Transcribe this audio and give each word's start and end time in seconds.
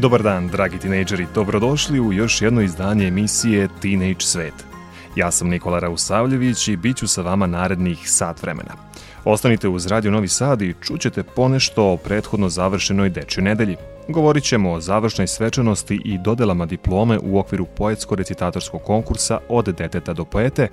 Dobar 0.00 0.22
dan, 0.22 0.48
dragi 0.48 0.78
tinejdžeri, 0.78 1.26
dobrodošli 1.34 2.00
u 2.00 2.12
još 2.12 2.42
jedno 2.42 2.60
izdanje 2.60 3.06
emisije 3.06 3.68
Teenage 3.82 4.20
Svet. 4.20 4.54
Ja 5.16 5.30
sam 5.30 5.48
Nikola 5.48 5.78
Rausavljević 5.78 6.68
i 6.68 6.76
bit 6.76 6.96
ću 6.96 7.08
sa 7.08 7.22
vama 7.22 7.46
narednih 7.46 8.10
sat 8.10 8.42
vremena. 8.42 8.70
Ostanite 9.24 9.68
uz 9.68 9.86
Radio 9.86 10.10
Novi 10.10 10.28
Sad 10.28 10.62
i 10.62 10.74
čućete 10.82 11.22
ponešto 11.22 11.92
o 11.92 11.96
prethodno 11.96 12.48
završenoj 12.48 13.10
dečjoj 13.10 13.44
nedelji. 13.44 13.76
Govorit 14.08 14.44
ćemo 14.44 14.72
o 14.72 14.80
završnoj 14.80 15.26
svečanosti 15.26 16.00
i 16.04 16.18
dodelama 16.18 16.66
diplome 16.66 17.18
u 17.18 17.38
okviru 17.38 17.66
poetsko-recitatorskog 17.78 18.82
konkursa 18.82 19.38
od 19.48 19.74
deteta 19.78 20.12
do 20.12 20.24
poete, 20.24 20.68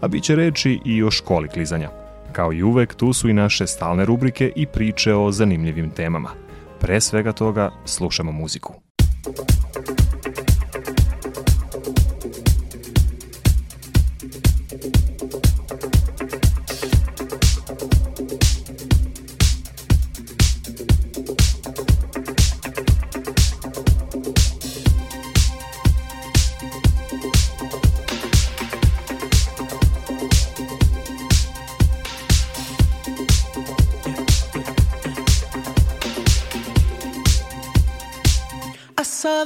a 0.00 0.08
bit 0.08 0.24
će 0.24 0.36
reči 0.36 0.80
i 0.84 1.02
o 1.02 1.10
školi 1.10 1.48
klizanja. 1.48 1.90
Kao 2.32 2.52
i 2.52 2.62
uvek, 2.62 2.94
tu 2.94 3.12
su 3.12 3.28
i 3.28 3.32
naše 3.32 3.66
stalne 3.66 4.04
rubrike 4.04 4.52
i 4.56 4.66
priče 4.66 5.14
o 5.14 5.32
zanimljivim 5.32 5.90
temama– 5.90 6.30
pre 6.82 7.00
svega 7.00 7.32
toga 7.32 7.70
slušamo 7.84 8.32
muziku. 8.32 8.74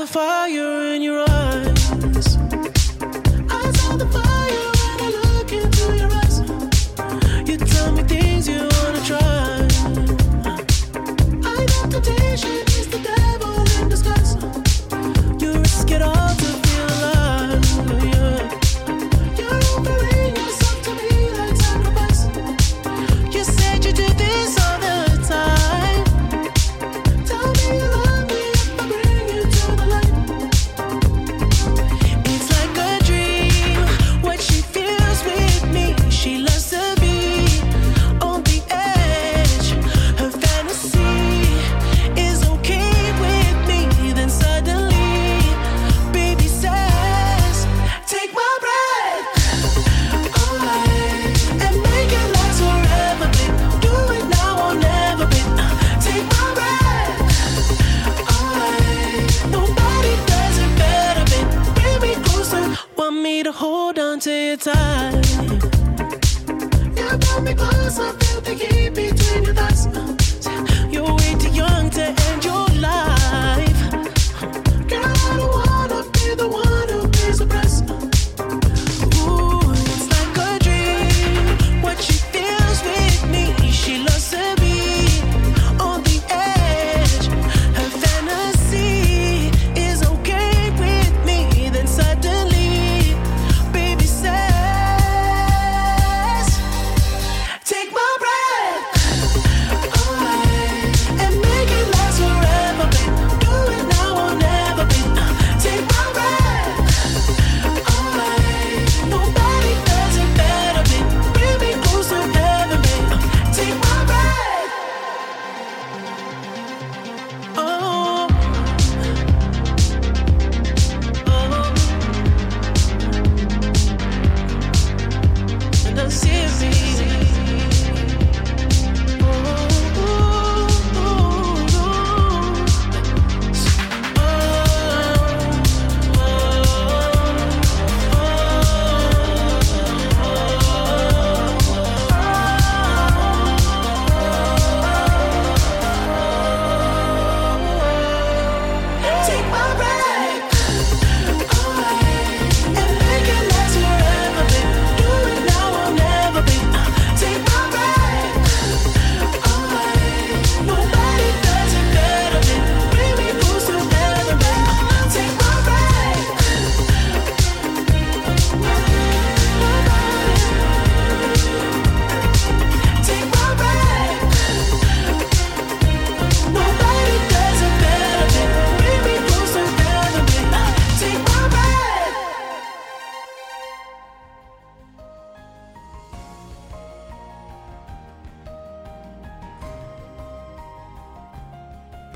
fire 0.06 0.85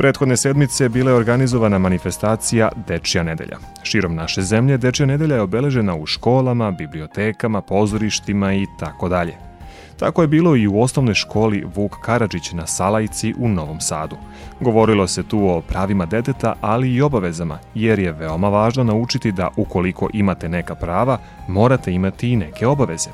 Prethodne 0.00 0.37
sedmice 0.37 0.88
bila 0.88 1.11
je 1.11 1.17
organizovana 1.17 1.79
manifestacija 1.79 2.69
Dečja 2.87 3.23
nedelja. 3.23 3.58
Širom 3.82 4.14
naše 4.14 4.43
zemlje 4.43 4.79
Dečja 4.79 5.06
nedelja 5.06 5.35
je 5.35 5.43
obeležena 5.43 5.97
u 5.97 6.06
školama, 6.06 6.70
bibliotekama, 6.70 7.61
pozorištima 7.61 8.55
i 8.55 8.67
tako 8.79 9.08
dalje. 9.08 9.35
Tako 9.99 10.23
je 10.23 10.29
bilo 10.29 10.56
i 10.56 10.67
u 10.67 10.81
osnovnoj 10.81 11.14
školi 11.14 11.64
Vuk 11.75 11.97
Karadžić 12.02 12.52
na 12.52 12.67
Salajci 12.67 13.35
u 13.38 13.49
Novom 13.49 13.81
Sadu. 13.81 14.17
Govorilo 14.61 15.06
se 15.06 15.23
tu 15.23 15.49
o 15.49 15.61
pravima 15.61 16.06
deteta, 16.06 16.55
ali 16.61 16.94
i 16.94 17.02
obavezama, 17.02 17.58
jer 17.75 17.99
je 17.99 18.12
veoma 18.12 18.49
važno 18.49 18.85
naučiti 18.85 19.32
da 19.32 19.50
ukoliko 19.56 20.08
imate 20.12 20.49
neka 20.49 20.75
prava, 20.75 21.19
morate 21.49 21.93
imati 21.93 22.31
i 22.31 22.37
neke 22.37 22.67
obaveze. 22.67 23.11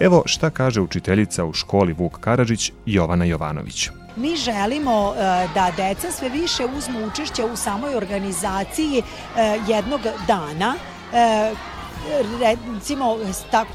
Evo 0.00 0.22
šta 0.26 0.50
kaže 0.50 0.80
učiteljica 0.80 1.44
u 1.44 1.52
školi 1.52 1.92
Vuk 1.92 2.18
Karadžić 2.20 2.72
Jovana 2.86 3.24
Jovanović. 3.24 3.90
Mi 4.16 4.36
želimo 4.36 5.14
e, 5.14 5.48
da 5.54 5.72
deca 5.76 6.10
sve 6.12 6.28
više 6.28 6.66
uzmu 6.76 7.06
učešće 7.06 7.44
u 7.44 7.56
samoj 7.56 7.94
organizaciji 7.94 8.98
e, 8.98 9.02
jednog 9.68 10.00
dana 10.26 10.74
e, 11.14 11.52
recimo 12.40 13.16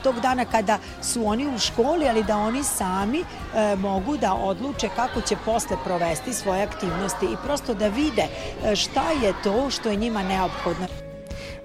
tog 0.03 0.19
dana 0.19 0.45
kada 0.45 0.79
su 1.01 1.27
oni 1.27 1.47
u 1.47 1.59
školi, 1.59 2.09
ali 2.09 2.23
da 2.23 2.37
oni 2.37 2.63
sami 2.63 3.19
e, 3.19 3.75
mogu 3.75 4.17
da 4.17 4.33
odluče 4.33 4.89
kako 4.95 5.21
će 5.21 5.35
posle 5.45 5.77
provesti 5.83 6.33
svoje 6.33 6.63
aktivnosti 6.63 7.25
i 7.25 7.37
prosto 7.45 7.73
da 7.73 7.87
vide 7.87 8.27
šta 8.75 9.11
je 9.23 9.33
to 9.43 9.69
što 9.69 9.89
je 9.89 9.95
njima 9.95 10.23
neophodno. 10.23 10.87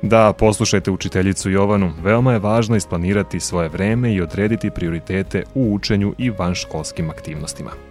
Da, 0.02 0.32
poslušajte 0.32 0.90
učiteljicu 0.90 1.50
Jovanu, 1.50 1.92
veoma 2.02 2.32
je 2.32 2.38
važno 2.38 2.76
isplanirati 2.76 3.40
svoje 3.40 3.68
vreme 3.68 4.12
i 4.12 4.20
odrediti 4.20 4.70
prioritete 4.70 5.44
u 5.54 5.74
učenju 5.74 6.14
i 6.18 6.30
vanškolskim 6.30 7.10
aktivnostima. 7.10 7.89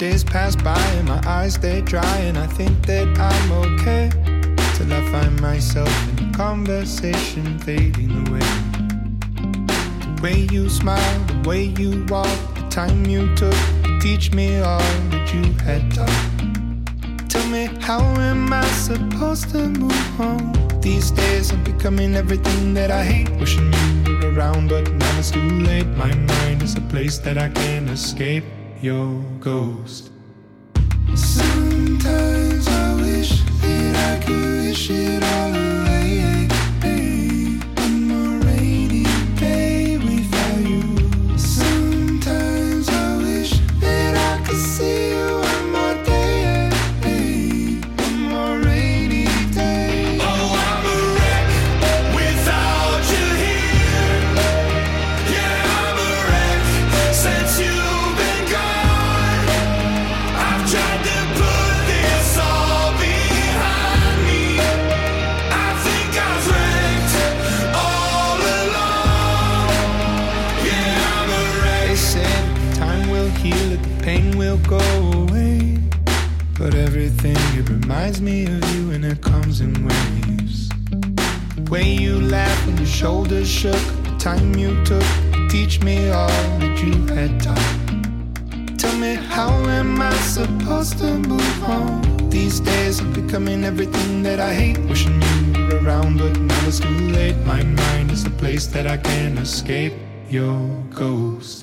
Days 0.00 0.24
pass 0.24 0.56
by 0.56 0.80
and 0.96 1.08
my 1.08 1.20
eyes 1.26 1.58
they 1.58 1.82
dry 1.82 2.16
and 2.20 2.38
I 2.38 2.46
think 2.46 2.86
that 2.86 3.06
I'm 3.18 3.52
okay. 3.52 4.08
Till 4.74 4.90
I 4.90 5.02
find 5.12 5.38
myself 5.42 5.92
in 6.08 6.30
a 6.30 6.32
conversation 6.32 7.58
fading 7.58 8.10
away. 8.26 8.48
The 10.00 10.20
way 10.22 10.48
you 10.50 10.70
smile, 10.70 11.20
the 11.26 11.46
way 11.46 11.64
you 11.64 12.06
walk, 12.08 12.38
the 12.54 12.66
time 12.70 13.04
you 13.04 13.34
took 13.34 13.52
to 13.52 13.98
teach 14.00 14.32
me 14.32 14.62
all 14.62 14.78
that 15.10 15.34
you 15.34 15.44
had 15.68 15.92
taught. 15.92 17.28
Tell 17.28 17.46
me 17.48 17.66
how 17.82 18.00
am 18.00 18.50
I 18.54 18.64
supposed 18.68 19.50
to 19.50 19.68
move 19.68 20.18
on? 20.18 20.80
These 20.80 21.10
days 21.10 21.52
I'm 21.52 21.62
becoming 21.62 22.16
everything 22.16 22.72
that 22.72 22.90
I 22.90 23.04
hate. 23.04 23.28
Wishing 23.38 23.70
you 24.06 24.16
were 24.16 24.32
around 24.32 24.70
but 24.70 24.90
now 24.90 25.18
it's 25.18 25.30
too 25.30 25.46
late. 25.60 25.88
My 25.88 26.14
mind 26.14 26.62
is 26.62 26.74
a 26.74 26.80
place 26.88 27.18
that 27.18 27.36
I 27.36 27.50
can't 27.50 27.90
escape 27.90 28.44
your 28.82 29.22
ghost. 29.40 30.10
Sometimes 31.14 32.66
I 32.66 32.94
wish 32.96 33.42
that 33.60 34.20
I 34.20 34.24
could 34.24 34.68
wish 34.68 34.90
it 34.90 35.22
all 35.22 35.54
away. 35.54 35.79
Place 98.60 98.74
that 98.74 98.86
I 98.86 98.96
can't 98.96 99.38
escape. 99.38 99.94
Your 100.28 100.68
ghost. 100.90 101.59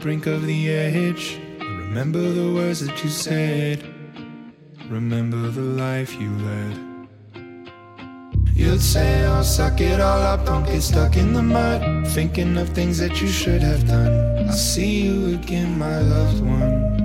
Brink 0.00 0.26
of 0.26 0.46
the 0.46 0.70
edge. 0.70 1.38
Remember 1.58 2.20
the 2.20 2.54
words 2.54 2.80
that 2.86 3.04
you 3.04 3.10
said. 3.10 3.84
Remember 4.88 5.50
the 5.50 5.60
life 5.60 6.14
you 6.14 6.30
led. 6.38 6.90
You'd 8.54 8.80
say, 8.80 9.24
I'll 9.24 9.40
oh, 9.40 9.42
suck 9.42 9.80
it 9.80 10.00
all 10.00 10.22
up, 10.22 10.46
don't 10.46 10.64
get 10.64 10.80
stuck 10.80 11.16
in 11.16 11.34
the 11.34 11.42
mud. 11.42 12.08
Thinking 12.08 12.56
of 12.56 12.70
things 12.70 12.98
that 12.98 13.20
you 13.20 13.28
should 13.28 13.62
have 13.62 13.86
done. 13.86 14.46
I'll 14.46 14.52
see 14.52 15.02
you 15.02 15.34
again, 15.34 15.78
my 15.78 15.98
loved 16.00 16.42
one. 16.44 16.99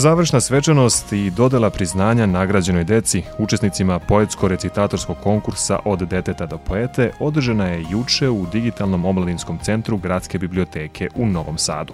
Završna 0.00 0.40
svečanost 0.40 1.12
i 1.12 1.30
dodela 1.30 1.70
priznanja 1.70 2.26
nagrađenoj 2.26 2.84
deci, 2.84 3.22
učesnicima 3.38 3.98
poetsko-recitatorskog 3.98 5.16
konkursa 5.22 5.78
od 5.84 5.98
deteta 5.98 6.46
do 6.46 6.58
poete, 6.58 7.10
održana 7.20 7.66
je 7.66 7.84
juče 7.90 8.28
u 8.28 8.46
Digitalnom 8.52 9.04
omladinskom 9.04 9.58
centru 9.62 9.96
Gradske 9.96 10.38
biblioteke 10.38 11.08
u 11.14 11.26
Novom 11.26 11.58
Sadu. 11.58 11.92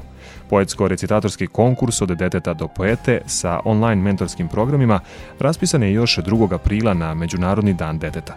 Poetsko-recitatorski 0.50 1.46
konkurs 1.46 2.02
od 2.02 2.08
deteta 2.08 2.54
do 2.54 2.68
poete 2.68 3.20
sa 3.26 3.60
online 3.64 4.02
mentorskim 4.02 4.48
programima 4.48 5.00
raspisan 5.40 5.82
je 5.82 5.92
još 5.92 6.18
2. 6.18 6.54
aprila 6.54 6.94
na 6.94 7.14
Međunarodni 7.14 7.74
dan 7.74 7.98
deteta. 7.98 8.36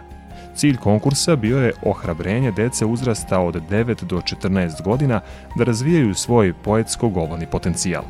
Cilj 0.54 0.76
konkursa 0.76 1.36
bio 1.36 1.58
je 1.58 1.72
ohrabrenje 1.82 2.52
dece 2.52 2.84
uzrasta 2.84 3.40
od 3.40 3.54
9 3.70 4.04
do 4.04 4.16
14 4.16 4.82
godina 4.82 5.20
da 5.56 5.64
razvijaju 5.64 6.14
svoj 6.14 6.52
poetsko-govorni 6.64 7.46
potencijal. 7.46 8.04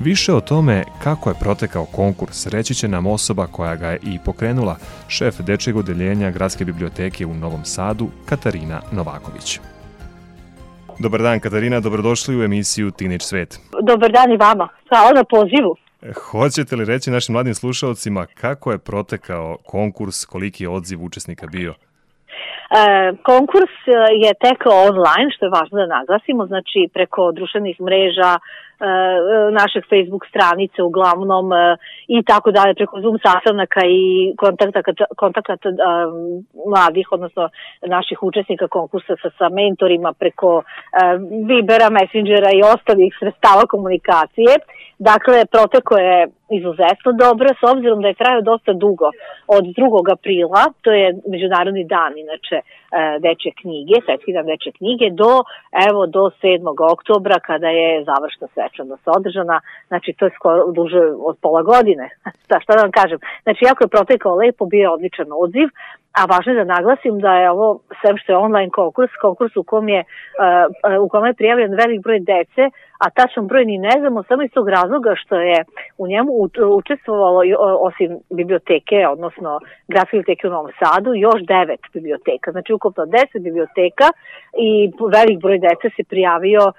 Više 0.00 0.32
o 0.32 0.40
tome 0.40 0.84
kako 1.04 1.30
je 1.30 1.36
protekao 1.40 1.84
konkurs 1.84 2.46
reći 2.46 2.74
će 2.74 2.88
nam 2.88 3.06
osoba 3.06 3.46
koja 3.46 3.76
ga 3.76 3.86
je 3.86 3.98
i 4.02 4.18
pokrenula, 4.24 4.76
šef 5.08 5.34
dečjeg 5.40 5.76
odeljenja 5.76 6.30
Gradske 6.30 6.64
biblioteke 6.64 7.26
u 7.26 7.34
Novom 7.34 7.64
Sadu, 7.64 8.06
Katarina 8.28 8.80
Novaković. 8.92 9.60
Dobar 10.98 11.22
dan 11.22 11.40
Katarina, 11.40 11.80
dobrodošli 11.80 12.36
u 12.36 12.42
emisiju 12.42 12.90
Teenage 12.90 13.24
Svet. 13.24 13.60
Dobar 13.82 14.12
dan 14.12 14.32
i 14.32 14.36
vama, 14.36 14.68
hvala 14.88 15.12
na 15.12 15.24
pozivu. 15.24 15.76
Hoćete 16.30 16.76
li 16.76 16.84
reći 16.84 17.10
našim 17.10 17.32
mladim 17.32 17.54
slušalcima 17.54 18.26
kako 18.26 18.72
je 18.72 18.78
protekao 18.78 19.56
konkurs, 19.66 20.24
koliki 20.24 20.64
je 20.64 20.68
odziv 20.68 21.04
učesnika 21.04 21.46
bio? 21.46 21.74
E, 22.70 23.12
konkurs 23.22 23.74
e, 23.86 23.90
je 24.24 24.32
tekao 24.46 24.74
online, 24.90 25.28
što 25.36 25.46
je 25.46 25.50
važno 25.50 25.78
da 25.78 25.86
naglasimo, 25.86 26.46
znači 26.46 26.88
preko 26.94 27.32
društvenih 27.32 27.80
mreža, 27.80 28.32
e, 28.34 28.67
našeg 29.52 29.84
Facebook 29.90 30.24
stranice 30.30 30.82
uglavnom 30.82 31.52
e, 31.52 31.76
i 32.08 32.22
tako 32.22 32.50
dalje, 32.50 32.74
preko 32.74 33.00
Zoom 33.00 33.18
sastanaka 33.26 33.80
i 33.86 34.34
kontakta, 34.36 34.82
kontakata 35.16 35.68
mladih, 36.66 37.06
odnosno 37.10 37.48
naših 37.86 38.22
učesnika 38.22 38.68
konkursa 38.68 39.16
sa, 39.22 39.30
sa 39.38 39.48
mentorima 39.48 40.12
preko 40.12 40.62
Vibera, 41.48 41.90
Messengera 41.90 42.50
i 42.54 42.62
ostalih 42.62 43.14
sredstava 43.20 43.66
komunikacije. 43.66 44.56
Dakle, 44.98 45.46
proteko 45.46 45.94
je 45.98 46.28
izuzetno 46.58 47.10
dobro, 47.24 47.48
s 47.60 47.62
obzirom 47.72 48.02
da 48.02 48.08
je 48.08 48.20
trajao 48.20 48.42
dosta 48.42 48.72
dugo, 48.72 49.08
od 49.46 49.64
2. 49.64 50.12
aprila, 50.12 50.62
to 50.82 50.90
je 50.92 51.06
Međunarodni 51.32 51.84
dan, 51.84 52.12
inače, 52.18 52.56
e, 52.58 52.64
deče 53.24 53.50
knjige, 53.60 53.94
svetski 54.04 54.32
dan 54.32 54.46
deče 54.46 54.70
knjige, 54.78 55.06
do, 55.22 55.32
evo, 55.88 56.00
do 56.06 56.22
7. 56.42 56.92
oktobra, 56.94 57.36
kada 57.48 57.68
je 57.68 58.04
završna 58.10 58.46
svečanost 58.54 59.04
održana, 59.18 59.60
znači, 59.88 60.12
to 60.18 60.24
je 60.24 60.36
skoro 60.38 60.72
duže 60.78 61.02
od 61.30 61.36
pola 61.42 61.62
godine, 61.62 62.06
šta, 62.44 62.60
šta 62.60 62.72
da 62.76 62.82
vam 62.82 62.94
kažem. 63.00 63.18
Znači, 63.42 63.60
jako 63.64 63.84
je 63.84 63.94
protekao 63.96 64.34
lepo, 64.34 64.66
bio 64.66 64.82
je 64.82 64.94
odličan 64.96 65.28
odziv, 65.44 65.68
a 66.18 66.24
važno 66.32 66.52
je 66.52 66.64
da 66.64 66.74
naglasim 66.74 67.18
da 67.18 67.32
je 67.40 67.50
ovo, 67.50 67.80
sve 68.00 68.10
što 68.18 68.32
je 68.32 68.36
online 68.36 68.70
konkurs, 68.70 69.12
konkurs 69.20 69.56
u 69.56 69.62
kom 69.62 69.88
je, 69.88 70.00
uh, 70.00 71.04
u 71.04 71.08
kom 71.08 71.26
je 71.26 71.34
prijavljen 71.34 71.74
velik 71.74 72.02
broj 72.02 72.20
dece, 72.20 72.70
a 73.04 73.10
tačan 73.10 73.46
broj 73.46 73.64
ni 73.64 73.78
ne 73.78 73.94
znamo, 74.00 74.22
samo 74.22 74.42
iz 74.42 74.50
tog 74.50 74.68
razloga 74.68 75.14
što 75.16 75.34
je 75.40 75.64
u 75.98 76.08
njemu 76.08 76.30
učestvovalo 76.80 77.40
osim 77.80 78.18
biblioteke, 78.30 79.06
odnosno 79.08 79.60
gradske 79.88 80.16
biblioteke 80.16 80.48
u 80.48 80.50
Novom 80.50 80.70
Sadu, 80.80 81.14
još 81.14 81.40
devet 81.54 81.80
biblioteka, 81.94 82.52
znači 82.52 82.72
ukupno 82.72 83.06
deset 83.06 83.42
biblioteka 83.42 84.08
i 84.68 84.90
velik 85.16 85.38
broj 85.42 85.58
dece 85.58 85.86
se 85.96 86.02
prijavio 86.12 86.62
uh, 86.66 86.74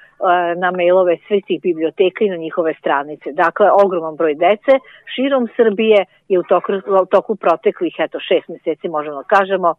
na 0.62 0.72
mailove 0.72 1.18
svih 1.28 1.44
tih 1.48 1.62
biblioteka 1.62 2.24
i 2.24 2.30
na 2.30 2.36
njihove 2.46 2.74
stranice. 2.80 3.32
Dakle, 3.32 3.68
ogroman 3.84 4.16
broj 4.16 4.36
dece 4.36 4.74
širom 5.16 5.48
Srbije 5.56 6.06
je 6.32 6.40
u 6.40 6.44
toku, 6.44 6.72
u 7.04 7.06
toku 7.06 7.36
proteklih 7.36 7.96
eto, 8.00 8.20
šest 8.20 8.48
meseci, 8.50 8.88
možemo 8.88 9.24
kažemo, 9.34 9.70
uh, 9.70 9.78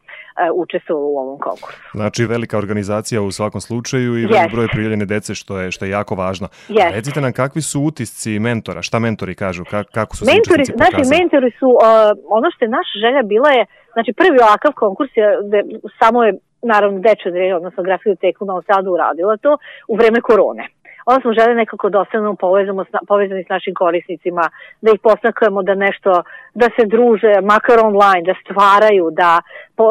učestvovalo 0.63 1.07
u 1.07 1.19
ovom 1.19 1.39
konkursu. 1.39 1.81
Znači, 1.93 2.27
velika 2.27 2.59
organizacija 2.59 3.23
u 3.23 3.31
svakom 3.31 3.61
slučaju 3.61 4.19
i 4.19 4.27
yes. 4.27 4.53
broj 4.53 4.69
prijavljene 4.73 5.07
dece, 5.07 5.35
što 5.35 5.61
je, 5.61 5.71
što 5.71 5.85
je 5.85 5.91
jako 5.91 6.15
važno. 6.15 6.49
Yes. 6.69 6.93
Recite 6.93 7.21
nam, 7.21 7.33
kakvi 7.33 7.63
su 7.63 7.81
utisci 7.81 8.39
mentora? 8.39 8.83
Šta 8.83 8.99
mentori 8.99 9.35
kažu? 9.35 9.65
Ka, 9.65 9.85
kako 9.85 10.17
su 10.17 10.25
mentori, 10.25 10.65
se 10.65 10.73
Naši 10.77 11.03
mentori 11.19 11.51
su, 11.59 11.69
uh, 11.69 11.81
ono 12.29 12.49
što 12.55 12.65
je 12.65 12.69
naša 12.79 12.97
želja 13.05 13.23
bila 13.23 13.51
je, 13.51 13.67
znači 13.93 14.13
prvi 14.13 14.39
ovakav 14.47 14.73
konkurs 14.73 15.11
je, 15.15 15.27
de, 15.53 15.59
samo 15.99 16.25
je 16.25 16.33
naravno 16.63 16.99
dečje 17.01 17.55
odnosno 17.57 17.83
grafiju 17.83 18.17
teku 18.17 18.45
na 18.45 18.63
Sadu 18.67 18.91
uradila 18.93 19.37
to 19.37 19.59
u 19.89 19.97
vreme 19.97 20.21
korone 20.21 20.69
onda 21.07 21.21
smo 21.21 21.33
žele 21.33 21.55
nekako 21.55 21.89
da 21.89 22.01
ostanemo 22.01 22.35
povezamo, 22.35 22.85
povezani 23.09 23.45
s 23.45 23.49
našim 23.49 23.75
korisnicima, 23.75 24.43
da 24.81 24.91
ih 24.93 25.01
postakujemo 25.03 25.63
da 25.63 25.75
nešto, 25.75 26.23
da 26.55 26.67
se 26.77 26.87
druže, 26.87 27.33
makar 27.43 27.79
online, 27.85 28.23
da 28.31 28.35
stvaraju, 28.43 29.11
da 29.11 29.41
po, 29.81 29.91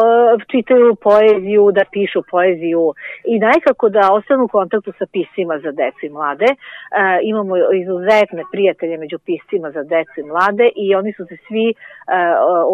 čitaju 0.51 0.95
poeziju, 0.95 1.63
da 1.77 1.83
pišu 1.93 2.21
poeziju 2.31 2.83
i 3.31 3.39
nekako 3.39 3.89
da 3.89 4.13
ostanu 4.17 4.43
u 4.43 4.53
kontaktu 4.57 4.91
sa 4.99 5.05
piscima 5.13 5.55
za 5.63 5.71
decu 5.71 6.01
i 6.05 6.09
mlade. 6.17 6.49
E, 6.51 6.55
imamo 7.31 7.53
izuzetne 7.81 8.43
prijatelje 8.53 8.97
među 8.97 9.17
piscima 9.27 9.71
za 9.71 9.83
decu 9.83 10.15
i 10.19 10.29
mlade 10.31 10.69
i 10.75 10.95
oni 10.95 11.11
su 11.17 11.25
se 11.29 11.35
svi 11.47 11.67
e, 11.69 11.73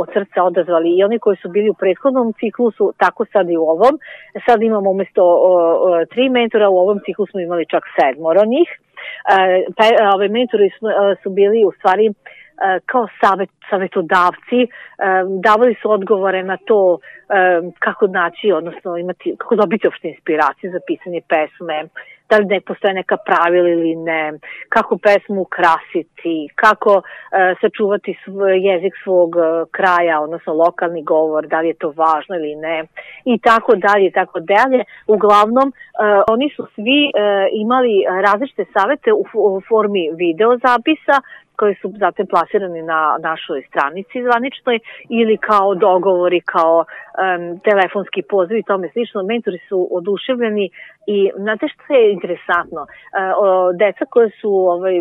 od 0.02 0.08
srca 0.14 0.44
odazvali 0.44 0.90
i 0.98 1.04
oni 1.04 1.20
koji 1.20 1.38
su 1.38 1.48
bili 1.50 1.70
u 1.70 1.80
prethodnom 1.82 2.34
ciklusu, 2.40 2.94
tako 2.98 3.26
sad 3.34 3.50
i 3.50 3.58
u 3.58 3.66
ovom. 3.76 3.96
Sad 4.46 4.62
imamo 4.62 4.90
umesto 4.90 5.24
o, 5.50 5.54
o, 5.88 6.06
tri 6.06 6.30
mentora, 6.30 6.70
u 6.70 6.78
ovom 6.78 7.00
ciklusu 7.06 7.32
smo 7.32 7.40
imali 7.40 7.72
čak 7.74 7.84
sedmoro 7.96 8.42
njih. 8.46 8.70
E, 9.34 9.66
pa, 9.78 9.84
ove 10.16 10.28
mentori 10.28 10.70
su, 10.76 10.88
e, 10.88 11.16
su 11.22 11.30
bili 11.30 11.66
u 11.66 11.72
stvari 11.78 12.08
kao 12.86 13.08
savet, 13.22 13.50
savetodavci 13.70 14.60
e, 14.64 14.68
davali 15.44 15.76
su 15.82 15.92
odgovore 15.92 16.44
na 16.44 16.58
to 16.58 16.98
e, 16.98 17.62
kako 17.80 18.08
naći, 18.08 18.52
odnosno 18.52 18.98
imati, 18.98 19.36
kako 19.38 19.56
dobiti 19.56 19.88
uopšte 19.88 20.08
inspiraciju 20.08 20.72
za 20.72 20.80
pisanje 20.88 21.22
pesme, 21.28 21.88
da 22.30 22.38
li 22.38 22.46
ne 22.46 22.62
postoje 22.62 22.94
neka 22.94 23.18
pravila 23.18 23.70
ili 23.70 23.96
ne, 23.96 24.34
kako 24.70 24.98
pesmu 24.98 25.42
ukrasiti, 25.42 26.50
kako 26.56 27.02
sačuvati 27.62 28.18
jezik 28.62 28.94
svog 29.04 29.32
kraja, 29.72 30.22
odnosno 30.22 30.54
lokalni 30.54 31.04
govor, 31.04 31.48
da 31.48 31.60
li 31.60 31.68
je 31.68 31.74
to 31.74 31.94
važno 31.96 32.36
ili 32.36 32.56
ne, 32.56 32.84
i 33.26 33.40
tako 33.40 33.76
dalje, 33.76 34.06
i 34.08 34.12
tako 34.12 34.40
dalje. 34.40 34.84
Uglavnom, 35.08 35.74
oni 36.30 36.50
su 36.56 36.68
svi 36.76 37.12
imali 37.52 37.94
različite 38.26 38.66
savete 38.74 39.10
u 39.34 39.62
formi 39.70 40.12
videozapisa, 40.14 41.16
koji 41.58 41.76
su 41.82 41.94
zatim 41.98 42.26
plasirani 42.28 42.82
na 42.82 43.18
našoj 43.30 43.62
stranici 43.70 44.24
zvaničnoj 44.24 44.80
ili 45.10 45.38
kao 45.38 45.76
dogovori, 45.76 46.42
kao 46.42 46.78
um, 46.80 47.60
telefonski 47.60 48.22
poziv 48.22 48.58
i 48.58 48.68
tome 48.72 48.90
slično. 48.94 49.24
Mentori 49.24 49.60
su 49.70 49.88
oduševljeni 49.92 50.70
i 51.08 51.32
znate 51.38 51.66
što 51.74 51.94
je 51.94 52.14
interesantno? 52.14 52.82
Uh, 52.82 52.88
o, 53.44 53.74
deca 53.74 54.06
koje 54.14 54.30
su 54.42 54.52
ovaj, 54.76 54.96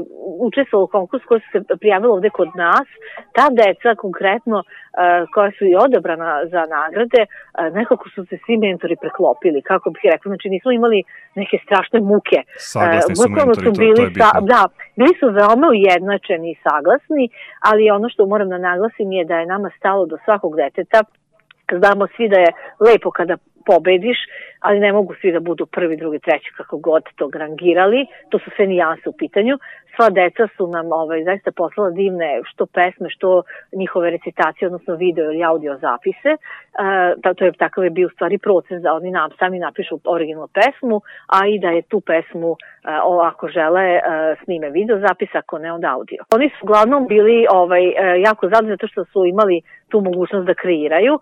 učestvovali 0.49 0.85
u 0.85 0.93
konkursu, 0.97 1.29
koje 1.29 1.41
su 1.41 1.49
se 1.53 1.77
prijavili 1.81 2.13
ovde 2.13 2.31
kod 2.31 2.49
nas, 2.55 2.89
ta 3.37 3.47
deca 3.61 3.95
konkretno 4.05 4.59
uh, 4.59 4.65
koja 5.35 5.51
su 5.59 5.65
i 5.65 5.75
odabrana 5.85 6.47
za 6.53 6.63
nagrade, 6.77 7.23
uh, 7.27 7.75
nekako 7.79 8.09
su 8.15 8.21
se 8.29 8.37
svi 8.45 8.57
mentori 8.57 8.97
preklopili, 9.03 9.63
kako 9.63 9.87
bih 9.91 10.03
rekla, 10.13 10.29
znači 10.33 10.49
nismo 10.55 10.71
imali 10.73 11.03
neke 11.35 11.57
strašne 11.65 11.99
muke. 12.01 12.39
Saglasni 12.57 13.17
su 13.17 13.29
mentori, 13.29 13.65
su 13.65 13.73
bili, 13.83 13.95
to, 13.95 13.97
to 13.97 14.03
je 14.03 14.09
bitno. 14.09 14.25
Sa, 14.25 14.41
da, 14.53 14.63
bili 14.97 15.15
su 15.21 15.27
veoma 15.39 15.67
ujednačeni 15.77 16.44
i 16.51 16.61
saglasni, 16.63 17.29
ali 17.61 17.91
ono 17.91 18.09
što 18.09 18.27
moram 18.27 18.49
da 18.49 18.59
naglasim 18.59 19.13
je 19.13 19.25
da 19.25 19.37
je 19.39 19.47
nama 19.47 19.71
stalo 19.79 20.07
do 20.07 20.17
svakog 20.25 20.57
deteta, 20.57 21.01
znamo 21.79 22.07
svi 22.17 22.29
da 22.29 22.39
je 22.39 22.51
lepo 22.81 23.11
kada 23.11 23.37
pobediš, 23.67 24.19
ali 24.61 24.81
ne 24.81 24.93
mogu 24.93 25.15
svi 25.21 25.33
da 25.33 25.41
budu 25.41 25.67
prvi, 25.67 25.97
drugi, 25.97 26.19
treći, 26.19 26.53
kako 26.57 26.77
god 26.79 27.03
to 27.17 27.31
rangirali, 27.35 28.07
to 28.31 28.39
su 28.39 28.51
sve 28.57 28.67
nijanse 28.67 29.09
u 29.09 29.13
pitanju. 29.13 29.59
Sva 29.97 30.11
deca 30.11 30.49
su 30.57 30.67
nam 30.67 30.93
ovaj, 30.93 31.25
zaista 31.25 31.53
poslala 31.53 31.91
divne 31.91 32.41
što 32.45 32.67
pesme, 32.67 33.11
što 33.11 33.43
njihove 33.73 34.11
recitacije, 34.11 34.67
odnosno 34.67 34.95
video 34.95 35.25
ili 35.25 35.45
audio 35.45 35.79
zapise. 35.81 36.33
E, 36.33 36.39
to 37.35 37.45
je 37.45 37.53
takav 37.53 37.85
je 37.85 37.91
bio 37.91 38.09
stvari 38.09 38.39
proces 38.39 38.83
da 38.83 38.93
oni 38.93 39.11
nam 39.11 39.31
sami 39.39 39.59
napišu 39.59 40.01
originalnu 40.05 40.49
pesmu, 40.49 41.01
a 41.27 41.47
i 41.47 41.59
da 41.59 41.69
je 41.69 41.83
tu 41.83 42.01
pesmu, 42.01 42.51
e, 42.53 42.57
ako 43.25 43.49
žele, 43.49 43.87
e, 43.95 44.01
snime 44.45 44.71
video 44.71 44.99
zapis, 44.99 45.29
ako 45.35 45.59
ne 45.59 45.73
onda 45.73 45.89
audio. 45.97 46.25
Oni 46.35 46.49
su 46.49 46.57
uglavnom 46.63 47.07
bili 47.07 47.47
ovaj, 47.51 47.85
e, 47.87 47.95
jako 48.21 48.49
zadovoljni 48.49 48.77
zato 48.77 48.89
što 48.89 49.05
su 49.05 49.25
imali 49.25 49.63
tu 49.95 50.01
mogućnost 50.01 50.47
da 50.47 50.55
kreiraju 50.63 51.15
uh, 51.15 51.21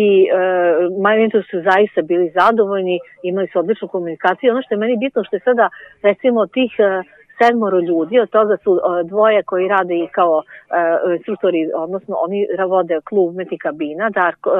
i 0.00 0.04
uh, 0.28 1.14
mentori 1.18 1.44
su 1.50 1.58
zaista 1.70 2.00
bili 2.02 2.26
zadovoljni, 2.40 2.96
imali 3.22 3.48
su 3.52 3.58
odličnu 3.58 3.88
komunikaciju. 3.88 4.52
Ono 4.52 4.62
što 4.62 4.74
je 4.74 4.82
meni 4.84 4.96
bitno 5.04 5.24
što 5.24 5.36
je 5.36 5.46
sada 5.48 5.66
recimo 6.02 6.46
tih 6.46 6.72
uh, 6.78 7.17
sedmoro 7.38 7.78
ljudi, 7.80 8.20
od 8.20 8.30
toga 8.30 8.56
su 8.56 8.80
dvoje 9.04 9.42
koji 9.42 9.68
rade 9.68 9.94
i 9.94 10.08
kao 10.08 10.36
uh, 10.36 11.16
instruktori, 11.16 11.70
odnosno 11.74 12.16
oni 12.16 12.46
vode 12.68 13.00
klub 13.04 13.36
Meti 13.36 13.58
Kabina, 13.58 14.10
Darko, 14.10 14.50
uh, 14.50 14.56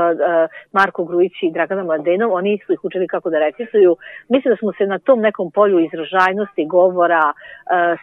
Marko 0.72 1.04
Grujić 1.04 1.32
i 1.42 1.52
Dragana 1.52 1.84
Mladenov, 1.84 2.32
oni 2.32 2.58
su 2.66 2.72
ih 2.72 2.84
učili 2.84 3.06
kako 3.06 3.30
da 3.30 3.38
recituju. 3.38 3.96
Mislim 4.28 4.52
da 4.52 4.56
smo 4.56 4.72
se 4.72 4.86
na 4.86 4.98
tom 4.98 5.20
nekom 5.20 5.50
polju 5.50 5.78
izražajnosti, 5.78 6.66
govora, 6.66 7.32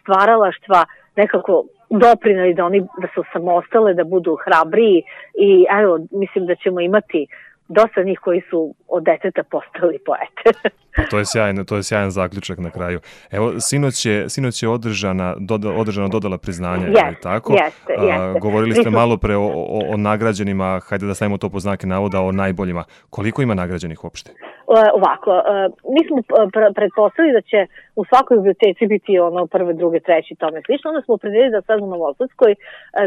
stvaralaštva 0.02 0.86
nekako 1.16 1.64
doprinali 1.90 2.54
da 2.54 2.66
oni 2.66 2.80
da 2.82 3.08
su 3.16 3.24
samostale, 3.34 3.94
da 3.94 4.04
budu 4.04 4.38
hrabriji 4.46 5.04
i 5.34 5.66
evo, 5.82 6.00
mislim 6.12 6.46
da 6.46 6.56
ćemo 6.56 6.80
imati 6.80 7.28
dosta 7.68 8.04
njih 8.04 8.20
koji 8.20 8.42
su 8.50 8.76
od 8.88 9.04
deteta 9.04 9.44
postali 9.44 10.00
poete. 10.06 10.60
Pa 10.96 11.04
to 11.04 11.18
je 11.20 11.26
sjajan, 11.26 11.66
to 11.66 11.76
je 11.76 11.84
sjajan 11.84 12.12
zaključak 12.12 12.58
na 12.60 12.70
kraju. 12.70 13.00
Evo, 13.32 13.60
sinoć 13.60 14.06
je, 14.06 14.30
sinoć 14.30 14.64
je 14.64 14.70
održana, 14.70 15.36
doda, 15.40 15.70
održana 15.72 16.08
dodala 16.08 16.38
priznanja, 16.38 16.88
Yes, 16.88 17.08
je 17.08 17.20
tako? 17.22 17.54
jeste, 17.54 17.94
jeste. 17.94 18.40
govorili 18.40 18.76
ste 18.76 18.90
malo 18.90 19.18
pre 19.18 19.36
o, 19.36 19.48
o, 19.48 19.94
o 19.94 19.98
nagrađenima, 19.98 20.80
hajde 20.90 21.06
da 21.06 21.14
stavimo 21.14 21.38
to 21.38 21.50
po 21.50 21.60
znake 21.60 21.88
navoda, 21.88 22.22
o 22.22 22.32
najboljima. 22.32 22.84
Koliko 23.10 23.42
ima 23.42 23.54
nagrađenih 23.54 24.04
uopšte? 24.04 24.32
E, 24.32 24.90
ovako, 24.94 25.32
e, 25.32 25.70
mi 25.94 26.08
smo 26.08 26.18
e, 26.20 26.48
pr- 26.54 26.74
pretpostavili 26.76 27.34
da 27.34 27.42
će 27.42 27.60
u 27.96 28.06
svakoj 28.06 28.38
biblioteci 28.38 28.88
biti 28.88 29.20
ono 29.20 29.48
prve, 29.48 29.74
druge, 29.74 30.00
treće 30.00 30.34
i 30.34 30.38
tome 30.38 30.62
slično. 30.66 30.90
Onda 30.90 31.02
smo 31.02 31.14
opredelili 31.14 31.52
da 31.52 31.62
sad 31.62 31.82
u 31.82 31.88
Novosadskoj 31.88 32.52
e, 32.52 32.58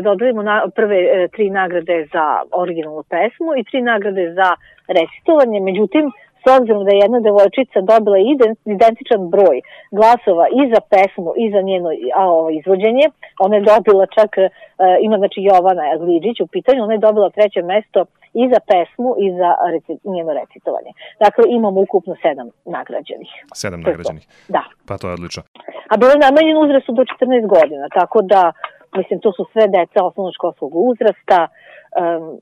dodelimo 0.01 0.43
na, 0.43 0.57
prve 0.77 0.99
e, 0.99 1.29
tri 1.35 1.51
nagrade 1.51 2.07
za 2.13 2.25
originalnu 2.63 3.03
pesmu 3.03 3.51
i 3.57 3.65
tri 3.65 3.83
nagrade 3.83 4.25
za 4.39 4.49
recitovanje. 4.97 5.61
Međutim, 5.61 6.05
s 6.43 6.45
obzirom 6.59 6.85
da 6.85 6.91
je 6.91 7.03
jedna 7.05 7.21
devojčica 7.21 7.79
dobila 7.93 8.19
iden- 8.33 8.61
identičan 8.77 9.23
broj 9.35 9.57
glasova 9.99 10.45
i 10.61 10.63
za 10.75 10.81
pesmu 10.93 11.31
i 11.43 11.47
za 11.55 11.61
njeno 11.69 11.89
a, 12.19 12.23
ovo, 12.37 12.51
izvođenje, 12.51 13.07
ona 13.45 13.55
je 13.57 13.69
dobila 13.73 14.07
čak, 14.17 14.31
e, 14.39 14.49
ima 15.07 15.17
znači 15.23 15.39
Jovana 15.49 15.85
Gliđić 16.03 16.37
u 16.41 16.47
pitanju, 16.55 16.83
ona 16.83 16.95
je 16.95 17.07
dobila 17.09 17.31
treće 17.31 17.63
mesto 17.63 18.01
i 18.43 18.45
za 18.53 18.61
pesmu 18.71 19.11
i 19.25 19.27
za 19.41 19.51
reci, 19.73 19.93
njeno 20.15 20.31
recitovanje. 20.41 20.93
Dakle, 21.25 21.45
imamo 21.59 21.79
ukupno 21.87 22.15
sedam 22.23 22.49
nagrađenih. 22.77 23.33
Sedam 23.63 23.81
nagrađenih. 23.81 24.25
Da. 24.57 24.65
Pa 24.89 24.95
to 24.99 25.07
je 25.09 25.15
odlično. 25.19 25.43
A 25.91 25.95
bilo 26.01 26.11
je 26.13 26.25
namenjen 26.27 26.57
uzrastu 26.65 26.91
do 26.99 27.03
14 27.03 27.47
godina, 27.57 27.85
tako 27.99 28.19
da, 28.33 28.43
mislim, 28.99 29.17
to 29.25 29.31
su 29.37 29.43
sve 29.53 29.65
deca 29.77 29.99
osnovnoškolskog 30.09 30.71
uzrasta. 30.91 31.39
Um, 32.01 32.41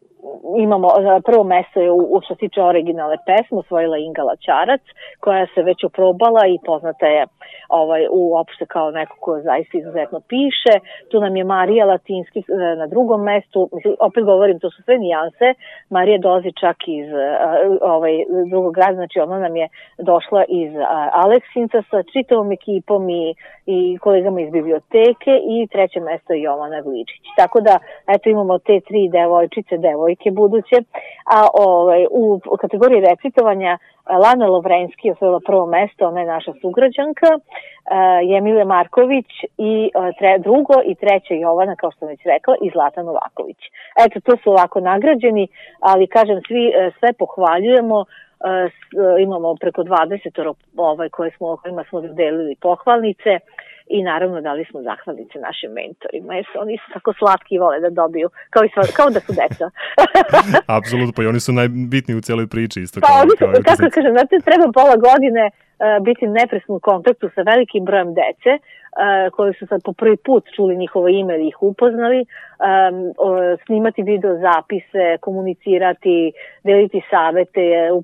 imamo, 0.58 0.88
e, 0.88 1.20
prvo 1.20 1.44
mesto 1.44 1.80
je 1.80 1.90
u, 1.90 2.00
u 2.14 2.20
što 2.24 2.34
se 2.34 2.38
tiče 2.38 2.62
originalne 2.62 3.16
pesme, 3.26 3.58
osvojila 3.58 3.96
Inga 3.98 4.22
Laćarac, 4.22 4.80
koja 5.20 5.46
se 5.54 5.62
već 5.62 5.84
oprobala 5.84 6.42
i 6.46 6.58
poznata 6.66 7.06
je 7.06 7.26
ovaj, 7.68 8.06
uopšte 8.10 8.66
kao 8.66 8.90
neko 8.90 9.16
ko 9.20 9.40
zaista 9.40 9.78
izuzetno 9.78 10.20
piše. 10.20 10.74
Tu 11.10 11.20
nam 11.20 11.36
je 11.36 11.44
Marija 11.44 11.86
Latinski 11.86 12.38
e, 12.38 12.76
na 12.76 12.86
drugom 12.86 13.22
mestu, 13.22 13.70
opet 14.00 14.24
govorim, 14.24 14.58
to 14.60 14.70
su 14.70 14.82
sve 14.82 14.98
nijanse. 14.98 15.46
Marija 15.90 16.18
dolazi 16.18 16.52
čak 16.60 16.76
iz 16.86 17.08
e, 17.08 17.38
ovaj, 17.80 18.12
drugog 18.50 18.74
grada, 18.74 18.94
znači 18.94 19.20
ona 19.20 19.38
nam 19.38 19.56
je 19.56 19.68
došla 19.98 20.44
iz 20.48 20.72
Aleksinca 21.12 21.82
sa 21.90 22.02
čitavom 22.02 22.52
ekipom 22.52 23.10
i, 23.10 23.34
i 23.66 23.98
kolegama 23.98 24.40
iz 24.40 24.50
biblioteke 24.50 25.32
i 25.54 25.66
treće 25.66 26.00
mesto 26.00 26.32
je 26.32 26.42
Jovana 26.42 26.80
Gličić. 26.80 27.24
Tako 27.36 27.60
da, 27.60 27.78
eto, 28.14 28.28
imamo 28.28 28.58
te 28.58 28.80
tri 28.80 29.08
devojčice, 29.08 29.76
devojke 29.78 30.15
buduće, 30.30 30.76
a 31.24 31.46
ovaj, 31.54 32.06
u 32.10 32.56
kategoriji 32.60 33.00
recitovanja 33.00 33.78
Lana 34.10 34.46
Lovrenski 34.46 35.08
je 35.08 35.12
osvojila 35.12 35.40
prvo 35.46 35.66
mesto, 35.66 36.08
ona 36.08 36.20
je 36.20 36.26
naša 36.26 36.52
sugrađanka, 36.60 37.30
uh, 37.36 38.36
Emile 38.38 38.64
Marković 38.64 39.26
i 39.58 39.90
uh, 39.94 40.08
tre, 40.18 40.38
drugo 40.38 40.74
i 40.84 40.94
treće 40.94 41.34
Jovana, 41.38 41.76
kao 41.76 41.90
što 41.90 41.98
sam 41.98 42.08
već 42.08 42.20
rekla, 42.24 42.54
i 42.62 42.70
Zlata 42.70 43.02
Novaković. 43.02 43.60
Eto, 44.06 44.20
to 44.20 44.36
su 44.42 44.50
ovako 44.50 44.80
nagrađeni, 44.80 45.48
ali 45.80 46.06
kažem, 46.06 46.40
svi 46.46 46.64
uh, 46.68 46.94
sve 46.98 47.12
pohvaljujemo, 47.12 48.04
imamo 49.20 49.54
preko 49.60 49.82
20 49.82 50.54
ovaj, 50.76 51.08
koje 51.08 51.30
smo, 51.30 51.56
kojima 51.56 51.84
smo 51.88 52.00
dodelili 52.00 52.56
pohvalnice 52.60 53.38
i 53.86 54.02
naravno 54.02 54.40
dali 54.40 54.64
smo 54.70 54.82
zahvalnice 54.82 55.38
našim 55.38 55.70
mentorima, 55.72 56.34
jer 56.34 56.44
su 56.52 56.60
oni 56.60 56.78
su 56.78 56.92
tako 56.92 57.12
slatki 57.18 57.54
i 57.54 57.58
vole 57.58 57.80
da 57.80 57.90
dobiju, 57.90 58.28
kao, 58.50 58.64
i 58.64 58.70
sva, 58.74 58.82
kao 58.96 59.10
da 59.10 59.20
su 59.20 59.32
deca. 59.40 59.66
Apsolutno, 60.78 61.12
pa 61.16 61.22
i 61.22 61.26
oni 61.26 61.40
su 61.40 61.52
najbitniji 61.52 62.18
u 62.18 62.26
celoj 62.28 62.46
priči 62.46 62.80
isto. 62.80 63.00
Pa 63.00 63.06
kao- 63.06 63.22
oni 63.22 63.30
su, 63.38 63.44
kao 63.44 63.62
kako 63.68 63.90
kažem, 63.94 64.12
znate, 64.16 64.34
treba 64.48 64.66
pola 64.78 64.96
godine 65.08 65.44
uh, 65.50 66.04
biti 66.06 66.24
nepresno 66.26 66.74
u 66.74 66.80
kontaktu 66.80 67.26
sa 67.34 67.40
velikim 67.50 67.84
brojem 67.88 68.10
dece, 68.20 68.52
uh, 68.56 68.75
koji 69.32 69.54
su 69.54 69.66
sad 69.66 69.80
po 69.84 69.92
prvi 69.92 70.16
put 70.16 70.44
čuli 70.56 70.76
njihovo 70.76 71.08
ime 71.08 71.34
ili 71.34 71.48
ih 71.48 71.62
upoznali, 71.62 72.26
snimati 73.66 74.02
video 74.02 74.34
zapise, 74.46 75.18
komunicirati, 75.20 76.32
deliti 76.64 77.00
savete, 77.10 77.66
uh, 77.92 78.02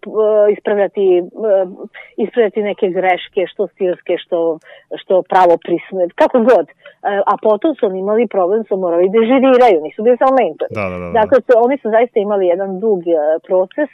ispravljati, 0.57 1.07
uh, 1.33 1.88
ispravljati 2.16 2.62
neke 2.62 2.88
greške, 2.88 3.40
što 3.52 3.66
stilske, 3.66 4.14
što, 4.18 4.59
što 5.00 5.22
pravopisne, 5.22 6.02
kako 6.14 6.38
god. 6.38 6.66
A 7.33 7.35
potom 7.42 7.74
su 7.74 7.87
oni 7.87 7.98
imali 7.98 8.26
problem, 8.26 8.64
su 8.64 8.76
morali 8.76 9.09
da 9.14 9.18
žiriraju, 9.31 9.83
nisu 9.83 10.02
bili 10.02 10.16
samo 10.16 10.35
mentori. 10.40 10.74
Da, 10.78 10.85
da, 10.90 10.98
da. 10.98 11.07
da. 11.07 11.12
Dakle, 11.20 11.38
oni 11.64 11.76
su 11.78 11.90
zaista 11.90 12.20
imali 12.20 12.46
jedan 12.46 12.81
dug 12.81 13.00
proces, 13.46 13.90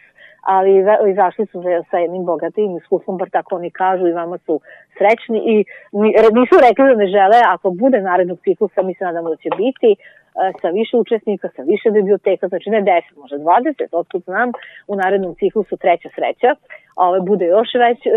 ali 0.54 0.72
izašli 1.10 1.46
su 1.46 1.62
sa 1.90 1.98
jednim 1.98 2.24
bogatim 2.24 2.76
iskustvom, 2.76 3.18
bar 3.18 3.30
tako 3.30 3.56
oni 3.56 3.70
kažu 3.70 4.06
i 4.06 4.12
vama 4.12 4.38
su 4.38 4.60
srećni 4.98 5.38
i 5.52 5.56
nisu 6.38 6.54
rekli 6.66 6.84
da 6.90 6.94
ne 6.94 7.06
žele, 7.06 7.38
ako 7.54 7.70
bude 7.70 8.00
narednog 8.00 8.38
ciklusa, 8.44 8.82
mi 8.82 8.94
se 8.94 9.04
nadamo 9.04 9.28
da 9.28 9.36
će 9.36 9.50
biti, 9.56 9.90
sa 10.60 10.68
više 10.68 10.96
učesnika, 10.96 11.48
sa 11.56 11.62
više 11.62 11.90
biblioteka, 11.90 12.48
znači 12.48 12.70
ne 12.70 12.82
10, 12.82 13.16
možda 13.16 13.36
20, 13.36 13.86
otkud 13.92 14.22
znam, 14.22 14.48
u 14.86 14.96
narednom 14.96 15.34
ciklusu 15.34 15.76
treća 15.76 16.08
sreća, 16.14 16.50
ove, 16.96 17.20
bude 17.20 17.46
još 17.46 17.68
već 17.74 18.06
e, 18.06 18.10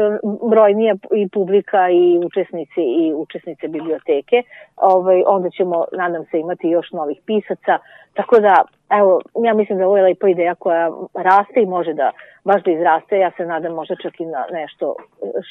brojnija 0.50 0.96
i 1.16 1.30
publika 1.30 1.90
i 1.90 2.20
učesnici 2.26 2.84
i 3.02 3.14
učesnice 3.14 3.68
biblioteke, 3.68 4.44
ovaj, 4.76 5.24
onda 5.28 5.50
ćemo, 5.50 5.86
nadam 5.92 6.24
se, 6.26 6.40
imati 6.40 6.68
još 6.68 6.92
novih 6.92 7.20
pisaca, 7.26 7.78
tako 8.14 8.40
da, 8.40 8.56
evo, 9.00 9.22
ja 9.44 9.54
mislim 9.54 9.78
da 9.78 9.88
ovo 9.88 9.98
je 9.98 10.04
lepa 10.04 10.28
ideja 10.30 10.56
koja 10.56 10.92
raste 11.14 11.62
i 11.62 11.66
može 11.66 11.94
da, 11.94 12.12
baš 12.44 12.64
da 12.64 12.72
izraste, 12.72 13.18
ja 13.18 13.32
se 13.38 13.46
nadam 13.46 13.74
možda 13.74 13.96
čak 13.96 14.20
i 14.20 14.26
na 14.26 14.46
nešto 14.52 14.96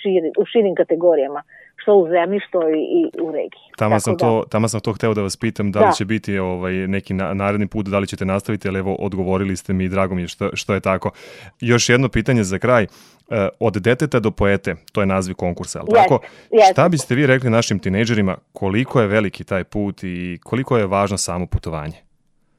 širi, 0.03 0.31
u 0.39 0.45
širim 0.45 0.75
kategorijama, 0.75 1.43
što 1.83 1.95
u 1.95 2.09
zemlji, 2.09 2.41
što 2.49 2.61
i, 2.63 2.73
i 2.73 3.21
u 3.21 3.33
regiji. 3.33 3.61
Tamo 3.79 3.91
Tako 3.91 4.01
sam, 4.01 4.15
da- 4.15 4.19
to, 4.19 4.45
tamo 4.51 4.69
sam 4.69 4.81
to 4.81 4.93
hteo 4.93 5.15
da 5.15 5.23
vas 5.23 5.37
pitam, 5.37 5.73
da 5.73 5.79
li 5.81 5.87
Da. 5.87 5.93
će 5.93 6.05
biti 6.05 6.39
ovaj, 6.39 6.73
neki 6.73 7.15
na, 7.15 7.35
naredni 7.35 7.67
put, 7.67 7.87
da 7.87 7.99
li 7.99 8.07
ćete 8.07 8.25
nastaviti, 8.25 8.69
ali 8.69 8.79
evo, 8.79 8.95
odgovorili 8.95 9.57
ste 9.57 9.73
mi 9.73 9.85
i 9.85 9.89
drago 9.89 10.15
mi 10.15 10.23
je 10.23 10.29
što, 10.29 10.51
što 10.53 10.75
je 10.75 10.81
tako. 10.81 11.11
Još 11.61 11.89
jedno 11.89 12.09
pitanje 12.09 12.45
za 12.45 12.59
kraj. 12.59 12.83
E, 12.83 12.87
Od 13.61 13.73
deteta 13.75 14.21
do 14.21 14.31
poete, 14.31 14.75
to 14.93 15.01
je 15.01 15.07
naziv 15.07 15.35
konkursa, 15.35 15.79
ali 15.79 15.89
Jeste, 15.89 16.03
tako? 16.03 16.21
jeste. 16.51 16.73
Šta 16.73 16.89
biste 16.89 17.15
vi 17.15 17.27
rekli 17.27 17.51
našim 17.51 17.79
tinejdžerima, 17.79 18.37
koliko 18.53 19.01
je 19.01 19.07
veliki 19.07 19.45
taj 19.45 19.65
put 19.65 20.05
i 20.05 20.39
koliko 20.43 20.79
je 20.79 20.87
važno 20.87 21.17
samo 21.19 21.47
putovanje? 21.47 21.97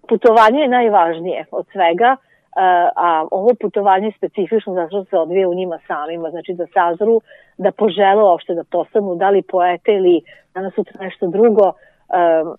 putovanje 0.09 0.59
je 0.59 0.67
najvažnije 0.69 1.45
od 1.51 1.65
svega, 1.71 2.15
a, 2.55 2.89
a 2.95 3.27
ovo 3.31 3.49
putovanje 3.61 4.07
je 4.07 4.17
specifično 4.17 4.73
zato 4.73 4.87
što 4.89 5.03
se 5.03 5.17
odvije 5.17 5.47
u 5.47 5.53
njima 5.53 5.79
samima, 5.87 6.29
znači 6.29 6.53
da 6.53 6.65
sazru, 6.73 7.21
da 7.57 7.71
požele 7.71 8.23
uopšte 8.23 8.53
da 8.53 8.63
postanu 8.63 9.15
da 9.15 9.29
li 9.29 9.41
poete 9.41 9.91
ili 9.93 10.21
danas 10.53 10.73
sutra 10.75 11.03
nešto 11.05 11.27
drugo, 11.27 11.65
um, 11.67 12.55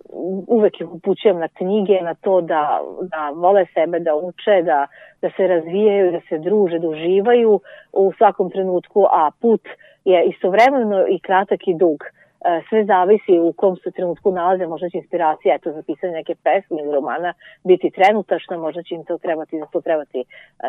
uvek 0.46 0.80
ih 0.80 0.88
upućujem 0.92 1.38
na 1.38 1.48
knjige, 1.48 2.00
na 2.02 2.14
to 2.14 2.40
da, 2.40 2.80
da 3.02 3.30
vole 3.34 3.66
sebe, 3.74 3.98
da 3.98 4.14
uče, 4.14 4.62
da, 4.62 4.86
da 5.22 5.30
se 5.36 5.46
razvijaju, 5.46 6.12
da 6.12 6.20
se 6.28 6.38
druže, 6.38 6.78
da 6.78 6.88
uživaju 6.88 7.60
u 7.92 8.12
svakom 8.18 8.50
trenutku, 8.50 9.06
a 9.10 9.30
put 9.40 9.60
je 10.04 10.24
istovremeno 10.24 11.06
i 11.08 11.18
kratak 11.18 11.60
i 11.68 11.74
dug. 11.74 12.02
E, 12.02 12.21
sve 12.68 12.84
zavisi 12.84 13.38
u 13.38 13.52
kom 13.52 13.76
se 13.76 13.90
trenutku 13.90 14.32
nalaze, 14.32 14.66
možda 14.66 14.88
će 14.88 14.98
inspiracija 14.98 15.54
eto, 15.54 15.72
za 15.72 15.82
pisanje 15.82 16.12
neke 16.12 16.34
pesme 16.34 16.76
ili 16.82 16.94
romana 16.94 17.34
biti 17.64 17.90
trenutačna, 17.90 18.56
možda 18.56 18.82
će 18.82 18.94
im 18.94 19.04
to 19.04 19.18
trebati, 19.18 19.58
za 19.58 19.66
to 19.66 19.80
trebati 19.80 20.20
e, 20.20 20.24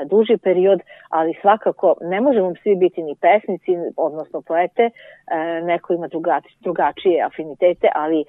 duži 0.05 0.37
period, 0.37 0.79
ali 1.09 1.37
svakako 1.41 1.95
ne 2.01 2.21
možemo 2.21 2.53
svi 2.63 2.75
biti 2.75 3.03
ni 3.03 3.15
pesnici, 3.15 3.71
odnosno 3.97 4.41
poete, 4.41 4.83
e, 4.83 4.91
neko 5.61 5.93
ima 5.93 6.07
drugači, 6.07 6.57
drugačije 6.59 7.23
afinitete, 7.23 7.87
ali 7.95 8.21
e, 8.21 8.25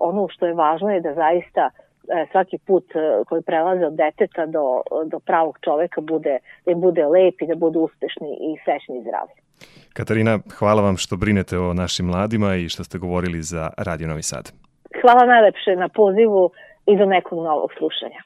ono 0.00 0.28
što 0.28 0.46
je 0.46 0.54
važno 0.54 0.90
je 0.90 1.00
da 1.00 1.14
zaista 1.14 1.70
e, 1.70 2.26
svaki 2.30 2.58
put 2.58 2.84
e, 2.96 3.24
koji 3.28 3.42
prelaze 3.42 3.86
od 3.86 3.94
deteta 3.94 4.46
do, 4.46 4.82
do 5.04 5.18
pravog 5.18 5.58
čoveka 5.64 6.00
bude, 6.00 6.38
da 6.64 6.72
im 6.72 6.80
bude 6.80 7.06
lep 7.06 7.42
i 7.42 7.46
da 7.46 7.54
budu 7.54 7.80
uspešni 7.80 8.30
i 8.40 8.56
srećni 8.64 8.98
i 8.98 9.02
zdravi. 9.02 9.43
Katarina, 9.94 10.38
hvala 10.58 10.82
vam 10.82 10.96
što 10.96 11.16
brinete 11.16 11.58
o 11.58 11.74
našim 11.74 12.06
mladima 12.06 12.54
i 12.54 12.68
što 12.68 12.84
ste 12.84 12.98
govorili 12.98 13.42
za 13.42 13.70
Radio 13.78 14.08
Novi 14.08 14.22
Sad. 14.22 14.52
Hvala 15.02 15.26
najlepše 15.26 15.76
na 15.76 15.88
pozivu 15.88 16.50
i 16.86 16.98
do 16.98 17.06
nekog 17.06 17.38
novog 17.44 17.70
slušanja. 17.78 18.20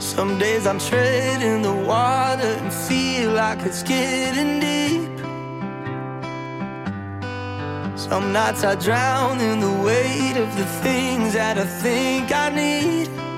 Some 0.00 0.32
days 0.38 0.66
I'm 0.66 0.80
treading 0.90 1.62
the 1.62 1.76
water 1.92 2.52
and 2.62 2.72
feel 2.88 3.30
like 3.42 3.60
it's 3.68 3.82
getting 3.82 4.60
deep. 4.60 5.18
Some 7.96 8.32
nights 8.32 8.64
I 8.64 8.74
drown 8.86 9.40
in 9.40 9.60
the 9.60 9.74
weight 9.86 10.36
of 10.44 10.50
the 10.60 10.68
things 10.82 11.32
that 11.32 11.56
I 11.58 11.66
think 11.82 12.32
I 12.32 12.48
need. 12.54 13.28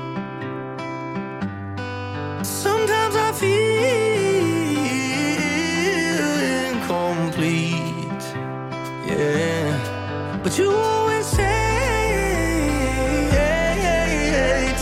But 10.51 10.59
you 10.59 10.73
always 10.73 11.27
say 11.27 11.47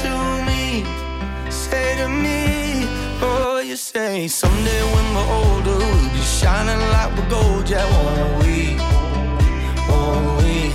to 0.02 0.12
me, 0.46 0.82
say 1.50 1.94
to 1.98 2.08
me, 2.08 2.86
oh, 3.20 3.60
you 3.62 3.76
say 3.76 4.28
someday 4.28 4.82
when 4.94 5.14
we're 5.14 5.30
older, 5.40 5.76
we'll 5.76 6.10
be 6.14 6.20
shining 6.20 6.80
like 6.94 7.14
we're 7.14 7.28
gold, 7.28 7.68
yeah, 7.68 7.84
won't 7.92 8.42
we? 8.42 8.78
Won't 9.90 10.42
we? 10.42 10.72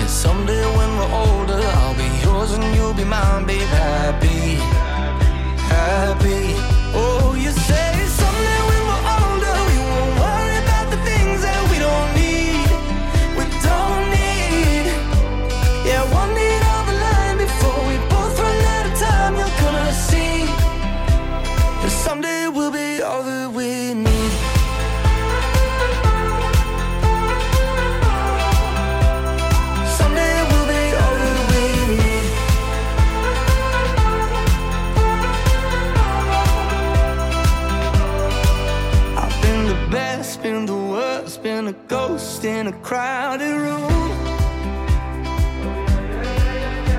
And 0.00 0.10
someday 0.10 0.66
when 0.76 0.90
we're 0.98 1.14
older, 1.24 1.62
I'll 1.80 1.96
be 1.96 2.08
yours 2.22 2.52
and 2.52 2.76
you'll 2.76 2.92
be 2.92 3.04
mine, 3.04 3.46
babe, 3.46 3.62
happy, 3.62 4.60
happy. 5.72 6.52
Oh, 6.92 7.34
you 7.34 7.52
say 7.52 7.85
ghost 42.36 42.44
in 42.44 42.66
a 42.66 42.72
crowded 42.80 43.54
room. 43.54 44.10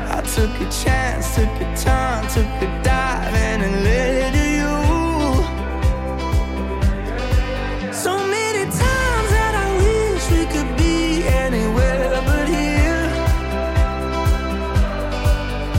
I 0.10 0.22
took 0.36 0.50
a 0.62 0.70
chance, 0.84 1.36
took 1.36 1.46
a 1.46 1.76
turn, 1.76 2.28
took 2.30 2.62
a 2.62 2.82
dive 2.84 3.34
and 3.34 3.64
it 3.64 3.84
led 3.84 4.34
to 4.34 4.46
you. 4.60 4.74
So 7.94 8.18
many 8.18 8.64
times 8.66 9.30
that 9.36 9.54
I 9.66 9.68
wish 9.84 10.24
we 10.32 10.46
could 10.54 10.72
be 10.78 11.24
anywhere 11.46 12.22
but 12.26 12.48
here. 12.48 13.10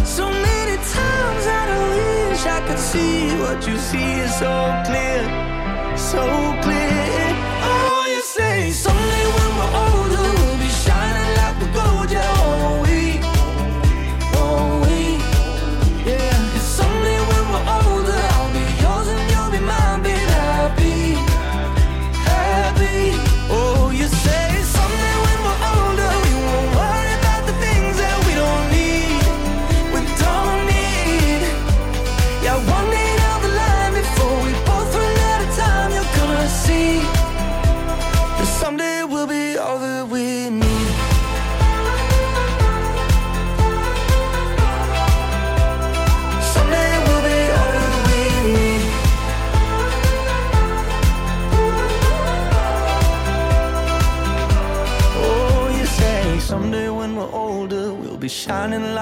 So 0.04 0.30
many 0.30 0.76
times 0.76 1.44
that 1.50 1.68
I 1.68 1.80
wish 1.94 2.46
I 2.46 2.60
could 2.66 2.78
see 2.78 3.36
what 3.42 3.66
you 3.66 3.76
see 3.78 4.20
is 4.24 4.34
so 4.38 4.52
clear, 4.86 5.22
so 5.96 6.22
clear. 6.62 6.77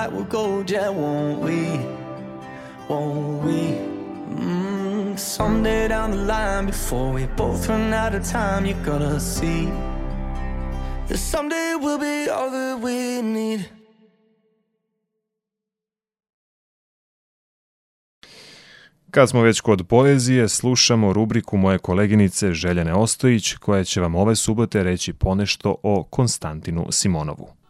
Like 0.06 0.18
we're 0.18 0.30
gold, 0.30 0.70
yeah, 0.70 0.88
won't 0.88 1.40
we? 1.40 1.80
Won't 2.88 3.44
we? 3.44 3.78
Mm, 4.40 5.18
someday 5.18 5.88
down 5.88 6.10
the 6.10 6.16
line, 6.16 6.66
before 6.66 7.12
we 7.12 7.26
both 7.36 7.68
run 7.68 7.92
out 7.92 8.14
of 8.14 8.24
time, 8.24 8.66
you're 8.66 8.84
gonna 8.84 9.20
see 9.20 9.68
that 11.08 11.18
someday 11.18 11.74
we'll 11.80 11.98
be 11.98 12.30
all 12.30 12.50
that 12.50 12.80
we 12.82 13.22
need. 13.22 13.64
Kad 19.10 19.28
smo 19.28 19.42
već 19.42 19.60
kod 19.60 19.86
poezije, 19.88 20.48
slušamo 20.48 21.12
rubriku 21.12 21.56
moje 21.56 21.78
koleginice 21.78 22.52
Željane 22.52 22.94
Ostojić, 22.94 23.54
koja 23.54 23.84
će 23.84 24.00
vam 24.00 24.14
ove 24.14 24.36
subote 24.36 24.82
reći 24.82 25.12
ponešto 25.12 25.76
o 25.82 26.02
Konstantinu 26.02 26.86
Simonovu. 26.90 27.65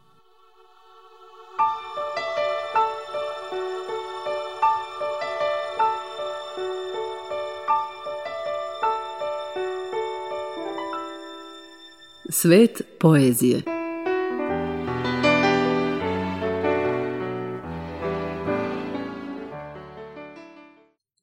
Svet 12.31 12.83
poezije. 13.01 13.63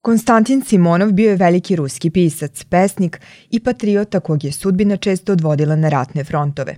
Konstantin 0.02 0.64
Simonov 0.64 1.12
bio 1.12 1.30
je 1.30 1.36
veliki 1.36 1.76
ruski 1.76 2.10
pisac, 2.10 2.64
pesnik 2.64 3.22
i 3.50 3.60
patriota 3.60 4.20
kog 4.20 4.44
je 4.44 4.52
sudbina 4.52 4.98
često 4.98 5.32
odvodila 5.32 5.76
na 5.76 5.90
ratne 5.90 6.24
frontove. 6.24 6.76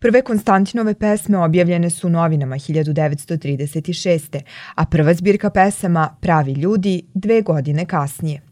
Prve 0.00 0.22
Konstantinove 0.22 0.94
pesme 0.94 1.38
objavljene 1.38 1.90
su 1.90 2.06
u 2.06 2.10
novinama 2.10 2.56
1936. 2.56 4.40
a 4.74 4.86
prva 4.86 5.14
zbirka 5.14 5.50
pesama 5.50 6.16
Pravi 6.20 6.52
ljudi 6.52 7.02
dve 7.14 7.40
godine 7.40 7.86
kasnije. 7.86 8.51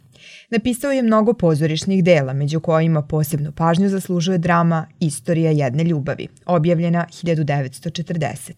Napisao 0.50 0.92
je 0.92 1.02
mnogo 1.02 1.32
pozorišnih 1.32 2.04
dela, 2.04 2.32
među 2.32 2.60
kojima 2.60 3.02
posebnu 3.02 3.52
pažnju 3.52 3.88
zaslužuje 3.88 4.38
drama 4.38 4.86
Istorija 5.00 5.50
jedne 5.50 5.84
ljubavi, 5.84 6.28
objavljena 6.46 7.06
1940. 7.10 8.52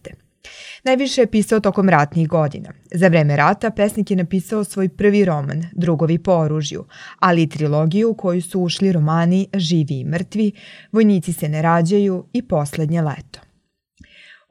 Najviše 0.83 1.21
je 1.21 1.27
pisao 1.27 1.59
tokom 1.59 1.89
ratnih 1.89 2.27
godina. 2.27 2.69
Za 2.91 3.07
vreme 3.07 3.35
rata 3.35 3.71
pesnik 3.71 4.11
je 4.11 4.17
napisao 4.17 4.63
svoj 4.63 4.89
prvi 4.89 5.25
roman, 5.25 5.63
Drugovi 5.71 6.17
po 6.17 6.31
oružju, 6.31 6.85
ali 7.19 7.43
i 7.43 7.49
trilogiju 7.49 8.09
u 8.09 8.13
koju 8.13 8.41
su 8.41 8.61
ušli 8.61 8.91
romani 8.91 9.47
Živi 9.53 9.99
i 9.99 10.05
mrtvi, 10.05 10.51
Vojnici 10.91 11.33
se 11.33 11.49
ne 11.49 11.61
rađaju 11.61 12.25
i 12.33 12.41
Poslednje 12.41 13.01
leto. 13.01 13.39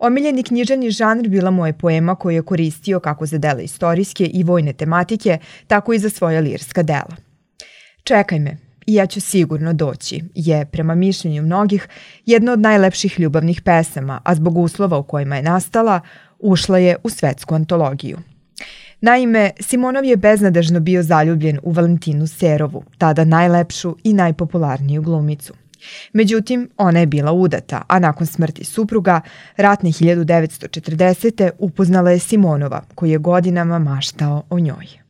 Omiljeni 0.03 0.43
književni 0.43 0.91
žanr 0.91 1.29
bila 1.29 1.51
mu 1.51 1.67
je 1.67 1.73
poema 1.73 2.15
koju 2.15 2.35
je 2.35 2.43
koristio 2.43 3.01
kako 3.01 3.27
za 3.27 3.39
dela 3.39 3.61
istorijske 3.61 4.25
i 4.25 4.43
vojne 4.43 4.73
tematike, 4.73 5.39
tako 5.67 5.93
i 5.93 5.99
za 5.99 6.11
svoja 6.11 6.41
lirska 6.41 6.83
dela. 6.83 7.17
Čekaj 8.05 8.39
me, 8.39 8.57
i 8.87 8.95
ja 8.95 9.07
ću 9.07 9.21
sigurno 9.21 9.73
doći, 9.73 10.25
je, 10.35 10.65
prema 10.65 10.95
mišljenju 10.95 11.43
mnogih, 11.43 11.89
jedna 12.27 12.53
od 12.53 12.61
najlepših 12.61 13.21
ljubavnih 13.21 13.63
pesama, 13.63 14.21
a 14.25 14.35
zbog 14.35 14.59
uslova 14.59 14.99
u 14.99 15.03
kojima 15.03 15.37
je 15.37 15.43
nastala, 15.43 16.01
ušla 16.39 16.79
je 16.79 16.97
u 17.03 17.09
svetsku 17.09 17.55
antologiju. 17.55 18.19
Naime, 19.01 19.51
Simonov 19.61 20.05
je 20.05 20.17
beznadežno 20.17 20.81
bio 20.81 21.03
zaljubljen 21.03 21.59
u 21.63 21.73
Valentinu 21.73 22.27
Serovu, 22.27 22.85
tada 22.99 23.25
najlepšu 23.25 23.97
i 24.05 24.13
najpopularniju 24.13 25.03
glumicu. 25.03 25.55
Međutim, 26.13 26.69
ona 26.77 27.01
je 27.01 27.07
bila 27.07 27.33
udata, 27.33 27.83
a 27.89 27.99
nakon 27.99 28.27
smrti 28.27 28.65
supruga, 28.65 29.21
ratne 29.57 29.91
1940. 29.91 31.51
upoznala 31.59 32.11
je 32.11 32.19
Simonova, 32.19 32.83
koji 32.95 33.11
je 33.11 33.19
godinama 33.19 33.79
maštao 33.79 34.43
o 34.51 34.59
njoj. 34.59 35.03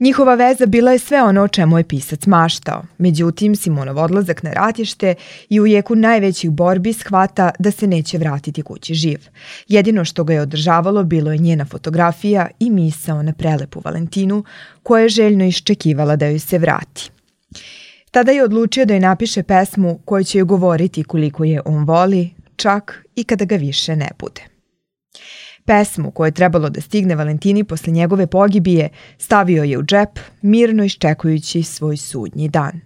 Njihova 0.00 0.34
veza 0.34 0.66
bila 0.66 0.92
je 0.92 0.98
sve 0.98 1.22
ono 1.22 1.42
o 1.42 1.48
čemu 1.48 1.78
je 1.78 1.84
pisac 1.84 2.26
maštao. 2.26 2.82
Međutim, 2.98 3.56
Simonov 3.56 3.98
odlazak 3.98 4.42
na 4.42 4.52
ratište 4.52 5.14
i 5.48 5.60
u 5.60 5.66
jeku 5.66 5.94
najvećih 5.94 6.50
borbi 6.50 6.92
shvata 6.92 7.50
da 7.58 7.70
se 7.70 7.86
neće 7.86 8.18
vratiti 8.18 8.62
kući 8.62 8.94
živ. 8.94 9.18
Jedino 9.68 10.04
što 10.04 10.24
ga 10.24 10.32
je 10.32 10.40
održavalo 10.40 11.04
bilo 11.04 11.32
je 11.32 11.38
njena 11.38 11.64
fotografija 11.64 12.48
i 12.60 12.70
misao 12.70 13.22
na 13.22 13.32
prelepu 13.32 13.80
Valentinu, 13.84 14.44
koja 14.82 15.02
je 15.02 15.08
željno 15.08 15.44
iščekivala 15.44 16.16
da 16.16 16.26
joj 16.26 16.38
se 16.38 16.58
vrati. 16.58 17.10
Tada 18.10 18.32
je 18.32 18.44
odlučio 18.44 18.84
da 18.84 18.94
joj 18.94 19.00
napiše 19.00 19.42
pesmu 19.42 19.98
koju 20.04 20.24
će 20.24 20.38
joj 20.38 20.44
govoriti 20.44 21.04
koliko 21.04 21.44
je 21.44 21.60
on 21.64 21.84
voli, 21.84 22.30
čak 22.56 23.04
i 23.16 23.24
kada 23.24 23.44
ga 23.44 23.56
više 23.56 23.96
ne 23.96 24.08
bude. 24.18 24.42
Pesmu 25.64 26.10
koju 26.10 26.26
je 26.26 26.32
trebalo 26.32 26.70
da 26.70 26.80
stigne 26.80 27.14
Valentini 27.14 27.64
posle 27.64 27.92
njegove 27.92 28.26
pogibije 28.26 28.88
stavio 29.18 29.64
je 29.64 29.78
u 29.78 29.82
džep, 29.82 30.18
mirno 30.42 30.84
iščekujući 30.84 31.62
svoj 31.62 31.96
sudnji 31.96 32.48
dan. 32.48 32.80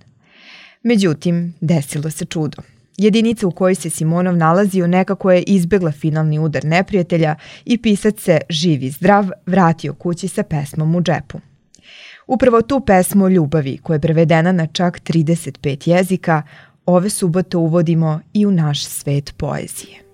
Međutim, 0.82 1.54
desilo 1.60 2.10
se 2.10 2.24
čudo. 2.24 2.62
Jedinica 2.96 3.46
u 3.46 3.50
kojoj 3.50 3.74
se 3.74 3.90
Simonov 3.90 4.36
nalazio 4.36 4.86
nekako 4.86 5.32
je 5.32 5.42
izbegla 5.42 5.92
finalni 5.92 6.38
udar 6.38 6.64
neprijatelja 6.64 7.36
i 7.64 7.78
pisac 7.78 8.20
se, 8.20 8.40
živ 8.48 8.82
i 8.82 8.90
zdrav, 8.90 9.28
vratio 9.46 9.94
kući 9.94 10.28
sa 10.28 10.42
pesmom 10.42 10.94
u 10.94 11.02
džepu. 11.02 11.38
Upravo 12.26 12.62
tu 12.62 12.80
pesmu 12.80 13.24
o 13.24 13.28
ljubavi, 13.28 13.78
koja 13.78 13.94
je 13.94 14.00
prevedena 14.00 14.52
na 14.52 14.66
čak 14.66 15.00
35 15.00 15.88
jezika, 15.88 16.42
ove 16.86 17.10
subote 17.10 17.56
uvodimo 17.56 18.20
i 18.32 18.46
u 18.46 18.50
naš 18.50 18.86
svet 18.86 19.34
poezije. 19.36 20.04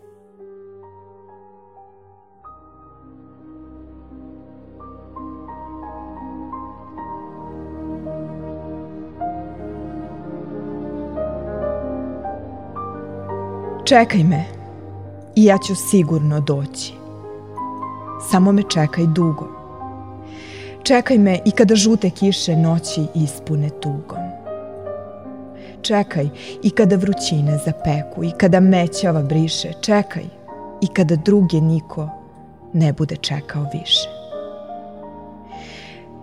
Čekaj 13.85 14.25
me 14.25 14.45
i 15.37 15.45
ja 15.45 15.59
ću 15.59 15.75
sigurno 15.75 16.41
doći. 16.41 16.93
Samo 18.31 18.53
me 18.53 18.63
čekaj 18.63 19.07
dugo. 19.07 19.60
Čekaj 20.83 21.19
me 21.19 21.39
i 21.45 21.51
kada 21.51 21.75
žute 21.75 22.11
kiše 22.11 22.57
noći 22.57 23.01
ispune 23.15 23.71
tugom. 23.71 24.19
Čekaj 25.83 26.29
i 26.63 26.71
kada 26.71 26.97
vrućine 26.97 27.59
zapeku 27.65 28.25
i 28.25 28.31
kada 28.31 28.61
mećava 28.61 29.23
briše. 29.23 29.73
Čekaj 29.81 30.25
i 30.83 30.87
kada 30.87 31.17
druge 31.17 31.61
niko 31.61 32.09
ne 32.73 32.93
bude 32.93 33.17
čekao 33.17 33.67
više. 33.73 34.09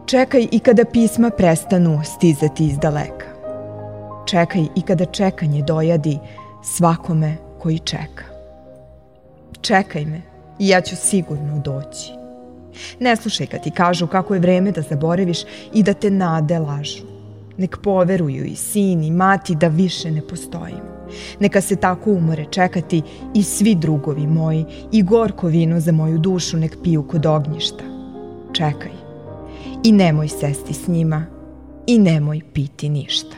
Čekaj 0.06 0.48
i 0.52 0.60
kada 0.60 0.86
pisma 0.86 1.30
prestanu 1.30 2.02
stizati 2.04 2.65
iz 2.65 2.78
daleka. 2.78 3.28
Čekaj 4.26 4.62
i 4.76 4.82
kada 4.82 5.06
čekanje 5.06 5.62
dojadi 5.62 6.20
svakome 6.63 7.36
koji 7.60 7.80
čeka. 7.80 8.24
Čekaj 9.62 10.06
me 10.06 10.22
i 10.60 10.67
ja 10.67 10.82
ću 10.82 10.96
sigurno 10.96 11.60
doći. 11.60 12.16
Ne 13.00 13.16
slušaj 13.16 13.48
kad 13.48 13.63
ti 13.63 13.72
kažu 13.72 14.08
kako 14.08 14.34
je 14.34 14.40
vreme 14.40 14.72
da 14.72 14.82
zaboraviš 14.82 15.40
i 15.74 15.84
da 15.84 15.94
te 15.94 16.10
nade 16.10 16.60
lažu. 16.60 17.04
Nek 17.58 17.78
poveruju 17.84 18.46
i 18.46 18.56
sin 18.56 19.04
i 19.04 19.12
mati 19.12 19.56
da 19.56 19.68
više 19.68 20.12
ne 20.12 20.22
postojim. 20.22 20.98
Neka 21.40 21.62
se 21.62 21.76
tako 21.76 22.12
umore 22.12 22.46
čekati 22.52 23.02
i 23.34 23.44
svi 23.44 23.76
drugovi 23.76 24.28
moji 24.28 24.66
i 24.92 25.04
gorko 25.04 25.48
vino 25.48 25.80
za 25.80 25.92
moju 25.92 26.18
dušu 26.18 26.58
nek 26.58 26.78
piju 26.84 27.04
kod 27.04 27.26
ognjišta. 27.26 27.84
Čekaj. 28.54 28.92
I 29.84 29.92
nemoj 29.92 30.28
sesti 30.28 30.74
s 30.74 30.88
njima 30.88 31.26
i 31.88 32.00
nemoj 32.00 32.42
piti 32.54 32.90
ništa. 32.90 33.36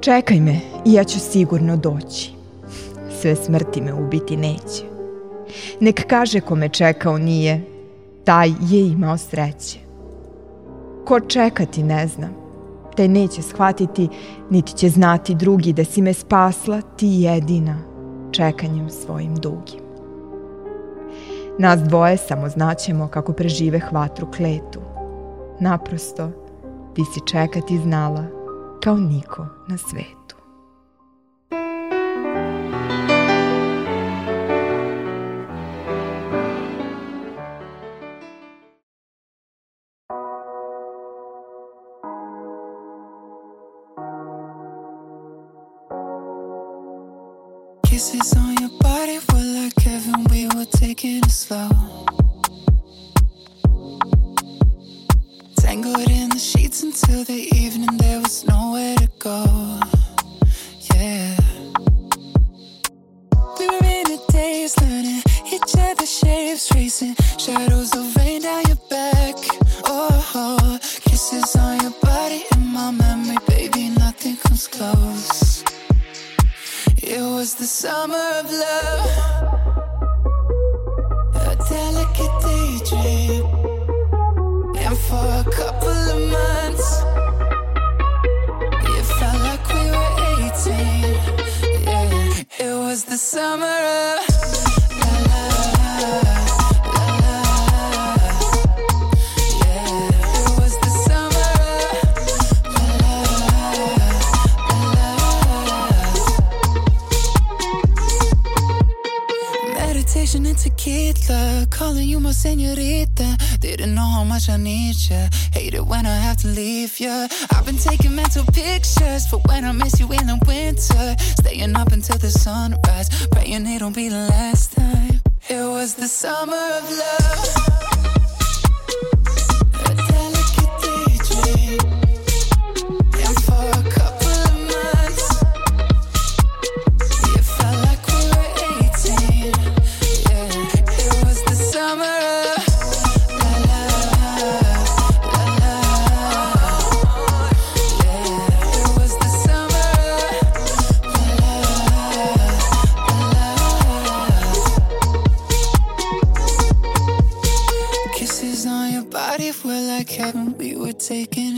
Čekaj 0.00 0.40
me 0.40 0.60
i 0.86 0.92
ja 0.92 1.04
ću 1.04 1.20
sigurno 1.20 1.76
doći 1.76 2.40
sve 3.20 3.36
smrti 3.36 3.80
me 3.80 3.92
ubiti 3.92 4.36
neće. 4.36 4.84
Nek 5.80 6.06
kaže 6.06 6.40
ko 6.40 6.54
me 6.54 6.68
čekao 6.68 7.18
nije, 7.18 7.60
taj 8.24 8.48
je 8.48 8.88
imao 8.88 9.18
sreće. 9.18 9.78
Ko 11.04 11.20
čekati 11.20 11.82
ne 11.82 12.06
znam, 12.06 12.30
taj 12.96 13.08
neće 13.08 13.42
shvatiti, 13.42 14.08
niti 14.50 14.72
će 14.72 14.88
znati 14.88 15.34
drugi 15.34 15.72
da 15.72 15.84
si 15.84 16.02
me 16.02 16.14
spasla 16.14 16.80
ti 16.96 17.08
jedina 17.08 17.78
čekanjem 18.32 18.90
svojim 18.90 19.34
dugim. 19.34 19.80
Nas 21.58 21.80
dvoje 21.80 22.16
samo 22.16 22.48
znaćemo 22.48 23.08
kako 23.08 23.32
prežive 23.32 23.78
hvatru 23.78 24.26
kletu. 24.36 24.80
Naprosto, 25.60 26.30
ti 26.94 27.02
si 27.14 27.20
čekati 27.26 27.78
znala 27.78 28.24
kao 28.82 28.96
niko 28.96 29.46
na 29.68 29.78
svetu. 29.78 30.19
Kisses 48.00 48.34
on 48.34 48.56
your 48.56 48.70
body 48.80 49.18
were 49.30 49.44
like 49.60 49.78
heaven, 49.78 50.24
we 50.30 50.46
were 50.46 50.64
taking 50.64 51.18
it 51.18 51.30
slow. 51.30 51.68
Tangled 55.56 56.08
in 56.08 56.30
the 56.30 56.38
sheets 56.38 56.82
until 56.82 57.24
the 57.24 57.54
evening, 57.54 57.94
there 57.98 58.20
was 58.20 58.46
nowhere 58.46 58.96
to 58.96 59.08
go. 59.18 59.69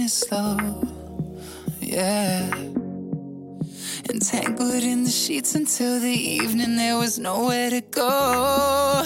It 0.05 0.11
slow. 0.11 0.83
Yeah. 1.81 2.49
Entangled 4.11 4.83
in 4.83 5.05
the 5.05 5.11
sheets 5.11 5.55
until 5.55 6.01
the 6.01 6.09
evening, 6.09 6.77
there 6.77 6.97
was 6.97 7.19
nowhere 7.19 7.71
to 7.71 7.81
go. 7.81 9.05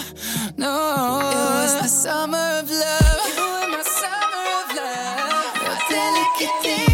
No, 0.57 1.19
it 1.21 1.45
was 1.61 1.75
the 1.83 1.89
summer 1.89 2.47
of 2.61 2.71
love. 2.71 3.21
You 3.37 3.45
were 3.55 3.69
my 3.77 3.83
summer 4.01 4.45
of 4.61 4.69
love. 4.81 5.57
Your 5.65 5.79
delicate 5.91 6.86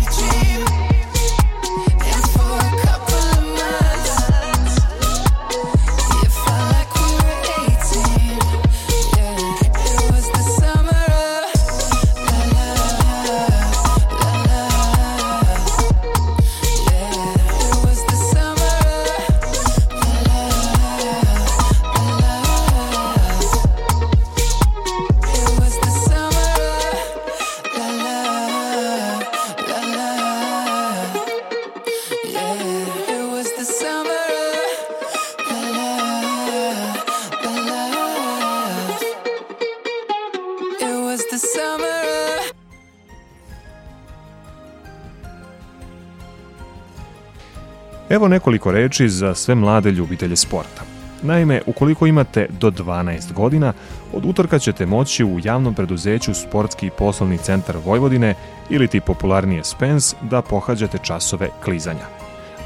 Evo 48.12 48.28
nekoliko 48.28 48.72
reči 48.72 49.08
za 49.08 49.34
sve 49.34 49.54
mlade 49.54 49.90
ljubitelje 49.90 50.36
sporta. 50.36 50.82
Naime, 51.22 51.60
ukoliko 51.66 52.06
imate 52.06 52.46
do 52.60 52.70
12 52.70 53.32
godina, 53.32 53.72
od 54.12 54.24
utorka 54.24 54.58
ćete 54.58 54.86
moći 54.86 55.24
u 55.24 55.40
javnom 55.44 55.74
preduzeću 55.74 56.34
Sportski 56.34 56.90
poslovni 56.98 57.38
centar 57.38 57.76
Vojvodine 57.84 58.34
ili 58.70 58.88
ti 58.88 59.00
popularnije 59.00 59.64
Spens 59.64 60.14
da 60.30 60.42
pohađate 60.42 60.98
časove 61.02 61.48
klizanja. 61.64 62.06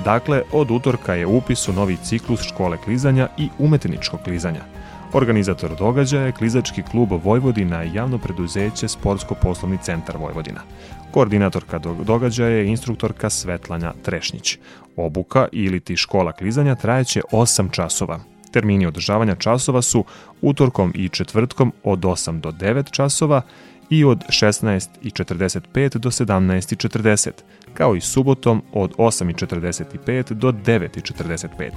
Dakle, 0.05 0.43
od 0.53 0.71
utorka 0.71 1.15
je 1.15 1.27
upis 1.27 1.69
u 1.69 1.73
novi 1.73 1.97
ciklus 1.97 2.43
škole 2.43 2.77
klizanja 2.85 3.29
i 3.39 3.49
umetničkog 3.59 4.21
klizanja. 4.25 4.61
Organizator 5.13 5.77
događaja 5.79 6.27
je 6.27 6.33
Klizački 6.33 6.83
klub 6.83 7.09
Vojvodina 7.25 7.85
i 7.85 7.95
javno 7.95 8.19
preduzeće 8.19 8.89
Sportsko-poslovni 8.89 9.79
centar 9.83 10.17
Vojvodina. 10.17 10.61
Koordinatorka 11.11 11.79
događaja 12.05 12.51
je 12.51 12.67
instruktorka 12.67 13.31
Svetlana 13.31 13.93
Trešnjić. 14.03 14.59
Obuka 14.97 15.49
ili 15.53 15.81
ti 15.81 15.97
škola 15.97 16.33
klizanja 16.33 16.75
trajeće 16.75 17.21
8 17.33 17.71
časova. 17.71 18.21
Termini 18.51 18.87
održavanja 18.87 19.35
časova 19.35 19.83
su 19.83 20.05
utorkom 20.43 20.93
i 20.95 21.09
četvrtkom 21.09 21.73
od 21.85 21.99
8 21.99 22.41
do 22.41 22.51
9 22.51 22.91
časova 22.91 23.43
i 23.91 24.05
od 24.05 24.19
16.45 24.29 25.99
do 25.99 26.11
17.40, 26.11 27.31
kao 27.75 27.97
i 27.97 28.01
subotom 28.01 28.63
od 28.73 28.97
8.45 28.97 30.33
do 30.33 30.53
9.45. 30.53 31.71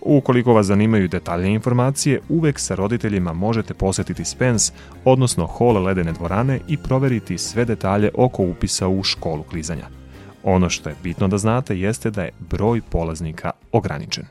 Ukoliko 0.00 0.52
vas 0.52 0.66
zanimaju 0.66 1.08
detaljne 1.08 1.54
informacije, 1.54 2.20
uvek 2.28 2.58
sa 2.58 2.74
roditeljima 2.74 3.32
možete 3.32 3.74
posetiti 3.74 4.24
Spens, 4.24 4.72
odnosno 5.04 5.46
hol 5.46 5.82
ledene 5.82 6.12
dvorane 6.12 6.60
i 6.68 6.76
proveriti 6.76 7.38
sve 7.38 7.64
detalje 7.64 8.10
oko 8.14 8.42
upisa 8.42 8.88
u 8.88 9.02
školu 9.02 9.42
klizanja. 9.42 9.88
Ono 10.42 10.70
što 10.70 10.88
je 10.88 10.96
bitno 11.02 11.28
da 11.28 11.38
znate 11.38 11.78
jeste 11.78 12.10
da 12.10 12.22
je 12.22 12.32
broj 12.38 12.80
polaznika 12.90 13.50
ograničen. 13.72 14.24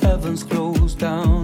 Heavens 0.00 0.42
closed 0.42 0.98
down. 0.98 1.35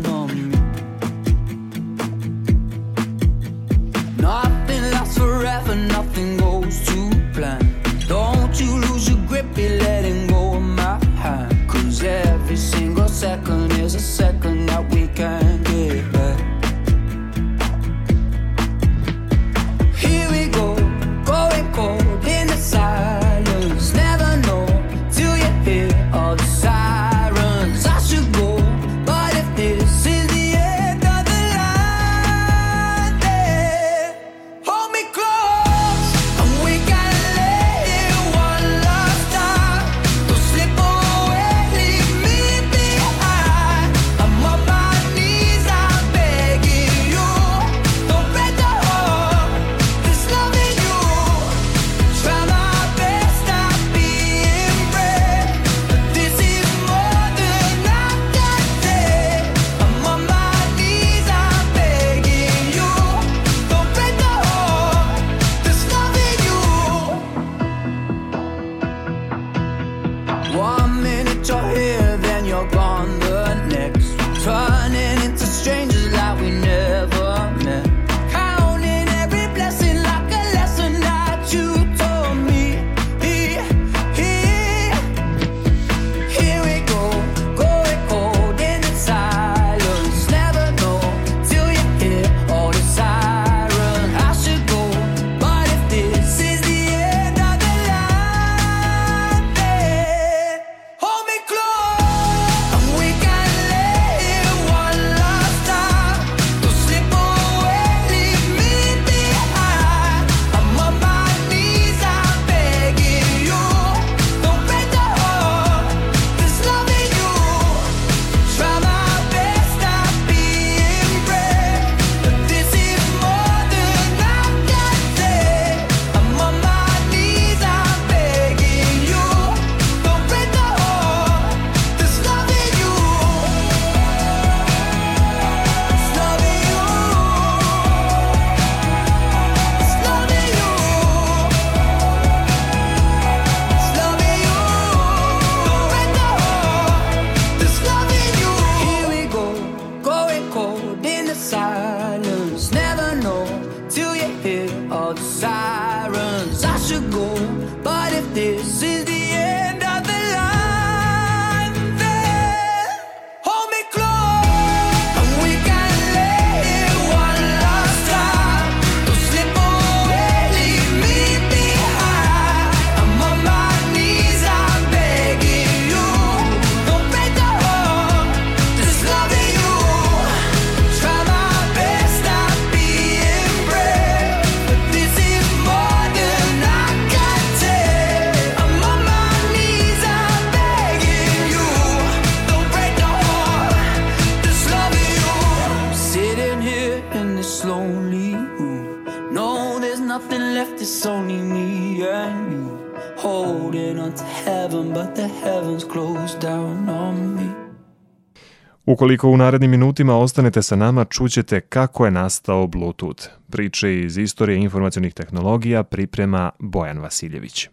Ukoliko 209.02 209.28
u 209.28 209.36
narednim 209.36 209.70
minutima 209.70 210.18
ostanete 210.18 210.62
sa 210.62 210.76
nama, 210.76 211.04
čućete 211.04 211.60
kako 211.60 212.04
je 212.04 212.10
nastao 212.10 212.66
Bluetooth. 212.66 213.28
Priče 213.50 213.98
iz 213.98 214.18
istorije 214.18 214.58
informacionih 214.58 215.14
tehnologija 215.14 215.82
priprema 215.82 216.50
Bojan 216.58 216.98
Vasiljević. 216.98 217.68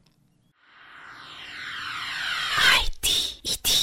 Hajdi, 2.55 3.17
idi. 3.43 3.79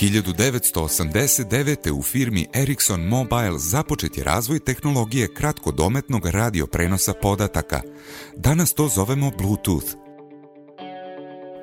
...1989. 0.00 1.90
u 1.90 2.02
firmi 2.02 2.46
Ericsson 2.54 3.00
Mobile 3.00 3.58
započet 3.58 4.18
je 4.18 4.24
razvoj 4.24 4.58
tehnologije 4.58 5.34
kratkodometnog 5.34 6.26
radioprenosa 6.26 7.12
podataka. 7.22 7.80
Danas 8.36 8.74
to 8.74 8.88
zovemo 8.88 9.30
Bluetooth. 9.38 9.99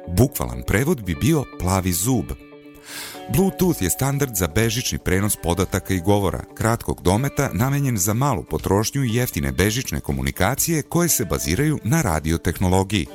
Bukvalan 0.08 0.64
prevod 0.68 1.03
bi 1.03 1.16
bio 1.16 1.43
plavi 1.60 1.93
zub. 1.93 2.26
Bluetooth 3.34 3.82
je 3.82 3.89
standard 3.89 4.36
za 4.36 4.47
bežični 4.47 4.97
prenos 4.97 5.36
podataka 5.43 5.93
i 5.93 5.99
govora, 5.99 6.43
kratkog 6.53 7.01
dometa 7.01 7.49
namenjen 7.53 7.97
za 7.97 8.14
malu 8.14 8.43
potrošnju 8.43 9.03
i 9.03 9.16
jeftine 9.16 9.51
bežične 9.51 9.99
komunikacije 9.99 10.82
koje 10.82 11.10
se 11.10 11.26
baziraju 11.26 11.80
na 11.84 12.01
radiotehnologiji. 12.01 13.08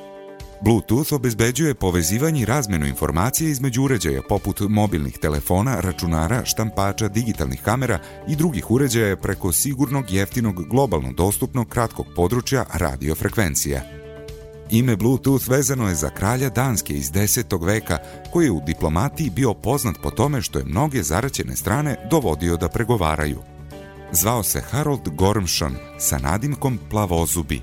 Bluetooth 0.65 1.13
obezbeđuje 1.13 1.75
povezivanje 1.75 2.43
i 2.43 2.45
razmenu 2.45 2.87
informacija 2.87 3.51
između 3.51 3.83
uređaja 3.83 4.23
poput 4.29 4.61
mobilnih 4.61 5.19
telefona, 5.19 5.81
računara, 5.81 6.45
štampača, 6.45 7.09
digitalnih 7.09 7.63
kamera 7.63 7.99
i 8.29 8.37
drugih 8.37 8.71
uređaja 8.71 9.17
preko 9.17 9.53
sigurnog, 9.53 10.11
jeftinog, 10.11 10.69
globalno 10.69 11.13
dostupnog 11.13 11.69
kratkog 11.69 12.07
područja 12.17 12.65
radiofrekvencija. 12.75 13.83
Ime 14.73 14.97
Bluetooth 14.97 15.49
vezano 15.49 15.89
je 15.89 15.95
za 15.95 16.11
kralja 16.11 16.51
Danske 16.51 16.95
iz 16.95 17.13
10. 17.13 17.67
veka, 17.67 17.99
koji 18.33 18.45
je 18.45 18.51
u 18.51 18.61
diplomatiji 18.67 19.31
bio 19.31 19.55
poznat 19.55 19.97
po 20.03 20.11
tome 20.11 20.43
što 20.43 20.59
je 20.59 20.65
mnoge 20.65 21.03
zaraćene 21.03 21.57
strane 21.57 21.97
dovodio 22.11 22.57
da 22.57 22.69
pregovaraju. 22.69 23.39
Zvao 24.13 24.43
se 24.43 24.61
Harold 24.61 25.09
Gormshon 25.09 25.77
sa 25.99 26.19
nadimkom 26.19 26.79
Plavozubi. 26.91 27.63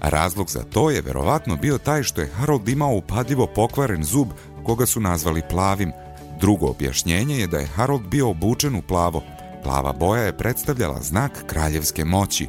Razlog 0.00 0.50
za 0.50 0.62
to 0.62 0.90
je 0.90 1.02
verovatno 1.02 1.56
bio 1.56 1.78
taj 1.78 2.02
što 2.02 2.20
je 2.20 2.30
Harold 2.30 2.68
imao 2.68 2.94
upadljivo 2.94 3.46
pokvaren 3.46 4.04
zub 4.04 4.28
koga 4.64 4.86
su 4.86 5.00
nazvali 5.00 5.42
plavim. 5.50 5.92
Drugo 6.40 6.66
objašnjenje 6.66 7.38
je 7.38 7.46
da 7.46 7.58
je 7.58 7.66
Harold 7.66 8.06
bio 8.08 8.30
obučen 8.30 8.74
u 8.74 8.82
plavo. 8.82 9.22
Plava 9.62 9.92
boja 9.92 10.22
je 10.22 10.36
predstavljala 10.36 11.02
znak 11.02 11.44
kraljevske 11.46 12.04
moći. 12.04 12.48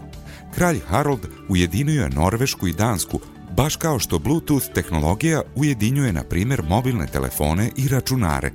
Kralj 0.55 0.79
Harold 0.87 1.27
ujedinio 1.49 2.03
je 2.03 2.09
Norvešku 2.09 2.67
i 2.67 2.73
Dansku, 2.73 3.19
baš 3.59 3.75
kao 3.75 3.99
što 3.99 4.19
Bluetooth 4.19 4.67
tehnologija 4.73 5.41
ujedinjuje, 5.55 6.13
na 6.13 6.23
primjer, 6.23 6.63
mobilne 6.69 7.07
telefone 7.07 7.69
i 7.75 7.87
računare. 7.87 8.51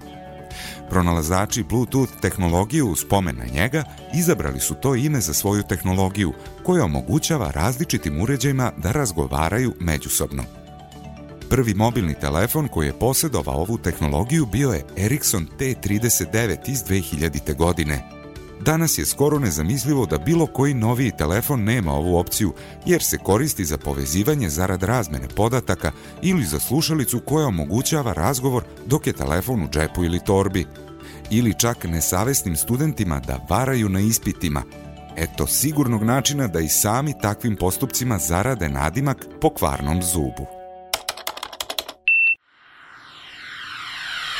Pronalazači 0.90 1.62
Bluetooth 1.62 2.12
tehnologije 2.22 2.82
u 2.82 2.96
spomen 2.96 3.36
na 3.36 3.44
njega 3.44 3.84
izabrali 4.14 4.60
su 4.60 4.74
to 4.74 4.94
ime 4.94 5.20
za 5.20 5.34
svoju 5.34 5.62
tehnologiju 5.68 6.32
koja 6.62 6.84
omogućava 6.84 7.50
različitim 7.50 8.22
uređajima 8.22 8.72
da 8.76 8.92
razgovaraju 8.92 9.74
međusobno. 9.80 10.44
Prvi 11.50 11.74
mobilni 11.74 12.14
telefon 12.20 12.68
koji 12.68 12.86
je 12.86 12.98
posjedovao 12.98 13.56
ovu 13.56 13.78
tehnologiju 13.78 14.46
bio 14.46 14.70
je 14.70 14.84
Ericsson 14.96 15.46
T39 15.58 16.56
iz 16.66 16.84
2000. 16.84 17.56
godine. 17.56 18.23
Danas 18.60 18.98
je 18.98 19.06
skoro 19.06 19.38
nezamislivo 19.38 20.06
da 20.06 20.18
bilo 20.18 20.46
koji 20.46 20.74
noviji 20.74 21.12
telefon 21.18 21.64
nema 21.64 21.92
ovu 21.92 22.16
opciju, 22.16 22.52
jer 22.86 23.02
se 23.02 23.18
koristi 23.18 23.64
za 23.64 23.78
povezivanje 23.78 24.48
zarad 24.48 24.82
razmene 24.82 25.28
podataka 25.28 25.92
ili 26.22 26.44
za 26.44 26.60
slušalicu 26.60 27.20
koja 27.20 27.46
omogućava 27.46 28.12
razgovor 28.12 28.64
dok 28.86 29.06
je 29.06 29.12
telefon 29.12 29.62
u 29.62 29.68
džepu 29.68 30.04
ili 30.04 30.20
torbi. 30.24 30.66
Ili 31.30 31.54
čak 31.58 31.84
nesavesnim 31.84 32.56
studentima 32.56 33.20
da 33.20 33.46
varaju 33.50 33.88
na 33.88 34.00
ispitima. 34.00 34.62
Eto 35.16 35.46
sigurnog 35.46 36.02
načina 36.02 36.46
da 36.48 36.60
i 36.60 36.68
sami 36.68 37.14
takvim 37.22 37.56
postupcima 37.56 38.18
zarade 38.18 38.68
nadimak 38.68 39.26
po 39.40 39.50
kvarnom 39.50 40.02
zubu. 40.02 40.46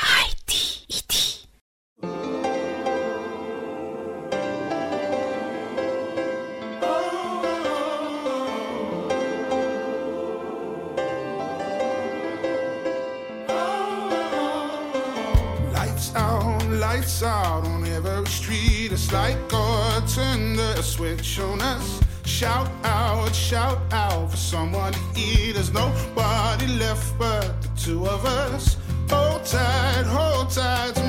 Lights 0.02 1.23
out, 23.34 23.40
shout 23.40 23.78
out 23.92 24.30
for 24.30 24.36
someone 24.36 24.92
to 24.92 25.00
eat. 25.16 25.54
There's 25.54 25.72
nobody 25.72 26.66
left 26.66 27.18
but 27.18 27.62
the 27.62 27.68
two 27.76 28.06
of 28.06 28.24
us. 28.24 28.76
Hold 29.10 29.44
tight, 29.44 30.04
hold 30.06 30.50
tight 30.50 31.03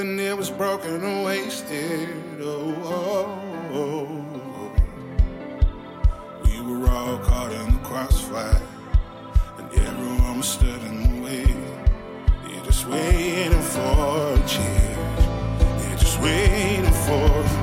nothing 0.00 0.16
there 0.16 0.36
was 0.36 0.50
broken 0.50 1.04
and 1.04 1.24
wasted. 1.24 2.08
Oh, 2.40 2.74
oh, 2.84 3.36
oh. 3.74 4.72
We 6.44 6.60
were 6.62 6.88
all 6.88 7.18
caught 7.18 7.52
in 7.52 7.74
the 7.74 7.78
crossfire, 7.80 8.62
and 9.58 9.72
everyone 9.74 10.38
was 10.38 10.48
stood 10.48 10.82
in 10.84 11.02
the 11.02 11.22
way. 11.22 11.46
You're 12.48 12.64
just 12.64 12.86
waiting 12.86 13.62
for 13.62 14.32
a 14.32 14.42
change. 14.46 15.88
You're 15.88 15.98
just 15.98 16.20
waiting 16.20 16.92
for. 16.92 17.59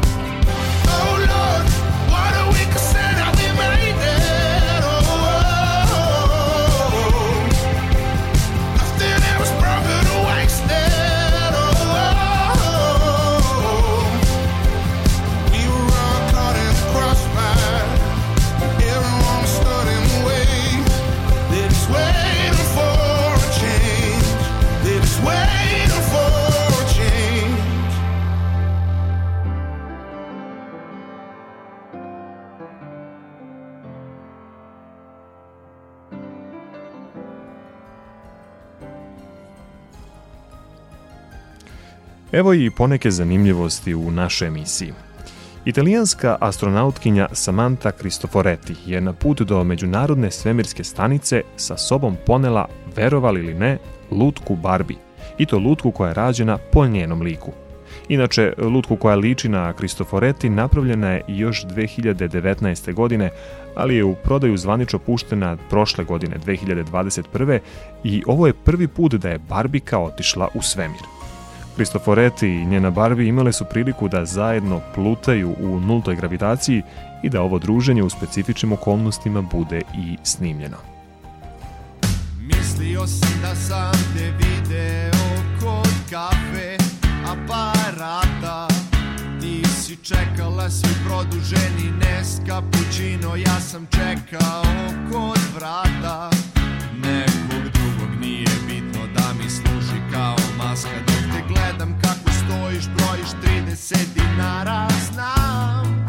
Evo 42.37 42.53
i 42.53 42.69
poneke 42.69 43.11
zanimljivosti 43.11 43.95
u 43.95 44.11
našoj 44.11 44.47
emisiji. 44.47 44.93
Italijanska 45.65 46.37
astronautkinja 46.39 47.27
Samantha 47.31 47.91
Cristoforetti 47.91 48.75
je 48.85 49.01
na 49.01 49.13
put 49.13 49.41
do 49.41 49.63
Međunarodne 49.63 50.31
svemirske 50.31 50.83
stanice 50.83 51.41
sa 51.55 51.77
sobom 51.77 52.17
ponela, 52.25 52.67
verovali 52.95 53.39
ili 53.39 53.53
ne, 53.53 53.77
lutku 54.11 54.55
Barbie. 54.55 54.97
I 55.37 55.45
to 55.45 55.57
lutku 55.57 55.91
koja 55.91 56.07
je 56.07 56.13
rađena 56.13 56.57
po 56.57 56.87
njenom 56.87 57.21
liku. 57.21 57.51
Inače, 58.09 58.53
lutku 58.57 58.95
koja 58.95 59.15
liči 59.15 59.49
na 59.49 59.73
Cristoforetti 59.73 60.49
napravljena 60.49 61.09
je 61.09 61.23
još 61.27 61.65
2019. 61.65 62.93
godine, 62.93 63.29
ali 63.75 63.95
je 63.95 64.03
u 64.03 64.15
prodaju 64.15 64.57
zvanično 64.57 64.99
puštena 64.99 65.57
prošle 65.69 66.03
godine, 66.03 66.37
2021. 66.45 67.59
i 68.03 68.23
ovo 68.27 68.47
je 68.47 68.53
prvi 68.53 68.87
put 68.87 69.13
da 69.13 69.29
je 69.29 69.39
Barbika 69.49 69.99
otišla 69.99 70.47
u 70.53 70.61
svemir. 70.61 71.16
Cristoforetti 71.77 72.47
i 72.47 72.65
njena 72.65 72.91
Barbie 72.91 73.27
imale 73.27 73.53
su 73.53 73.65
priliku 73.65 74.07
da 74.07 74.25
zajedno 74.25 74.81
plutaju 74.95 75.55
u 75.59 75.79
nultoj 75.79 76.15
gravitaciji 76.15 76.81
i 77.23 77.29
da 77.29 77.41
ovo 77.41 77.59
druženje 77.59 78.03
u 78.03 78.09
specifičnim 78.09 78.71
okolnostima 78.71 79.41
bude 79.41 79.81
i 79.97 80.17
snimljeno. 80.23 80.77
Mislio 82.39 83.07
sam 83.07 83.41
da 83.41 83.55
sam 83.55 83.91
te 83.91 84.31
video 84.31 85.11
kod 85.61 85.93
kafe 86.09 86.77
aparata. 87.25 88.67
Ti 89.41 89.63
si 89.67 89.95
čekala 89.95 90.69
svi 90.69 90.93
produženi 91.07 91.91
nes 91.99 92.41
kapućino 92.47 93.35
Ja 93.35 93.59
sam 93.59 93.87
čekao 93.91 94.63
kod 95.11 95.39
vrata. 95.55 96.29
Nekog 96.93 97.71
drugog 97.73 98.21
nije 98.21 98.49
bitno 98.67 99.01
da 99.15 99.33
mi 99.33 99.49
služi 99.49 100.01
kao 100.13 100.35
maska 100.57 101.16
gledam 101.47 101.99
kako 102.01 102.29
stojiš, 102.31 102.85
brojiš 102.97 103.29
30 103.43 103.97
dinara 104.13 104.87
Znam 105.13 106.05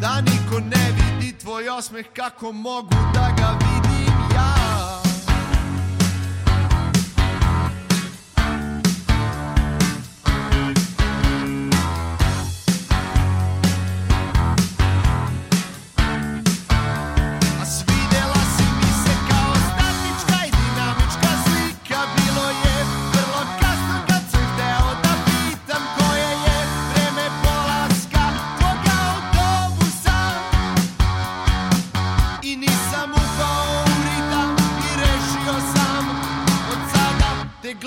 da 0.00 0.20
niko 0.20 0.60
ne 0.60 0.92
vidi 0.96 1.38
tvoj 1.38 1.68
osmeh 1.68 2.06
Kako 2.16 2.52
mogu 2.52 2.94
da 3.14 3.34
ga 3.38 3.58
vidim 3.58 4.14
ja 4.34 5.05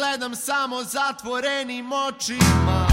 gledam 0.09 0.35
samo 0.35 0.83
zatvorenim 0.83 1.91
očima 1.93 2.87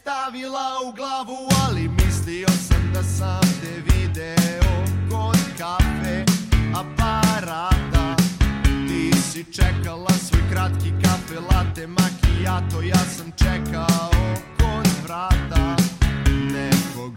stavila 0.00 0.68
u 0.88 0.92
glavu 0.92 1.48
Ali 1.66 1.88
mislio 1.88 2.48
sam 2.48 2.92
da 2.94 3.02
sam 3.02 3.40
te 3.60 3.82
video 3.86 4.84
kod 5.10 5.38
kafe 5.58 6.24
aparata. 6.74 8.16
Ti 8.88 9.12
si 9.22 9.44
čekala 9.52 10.10
svoj 10.10 10.42
kratki 10.52 10.92
kafe 11.02 11.40
latte 11.40 11.86
macchiato 11.86 12.82
Ja 12.82 13.04
sam 13.16 13.32
čekao 13.36 14.10
kod 14.58 14.88
vrata 15.04 15.76
nekog 16.52 17.12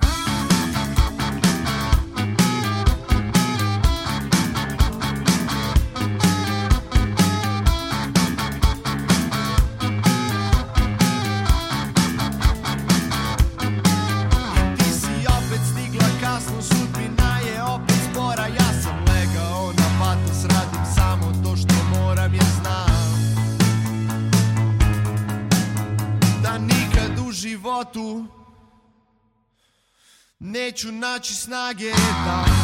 neću 30.84 30.92
naći 30.92 31.36
snage 31.36 31.92
da 32.26 32.63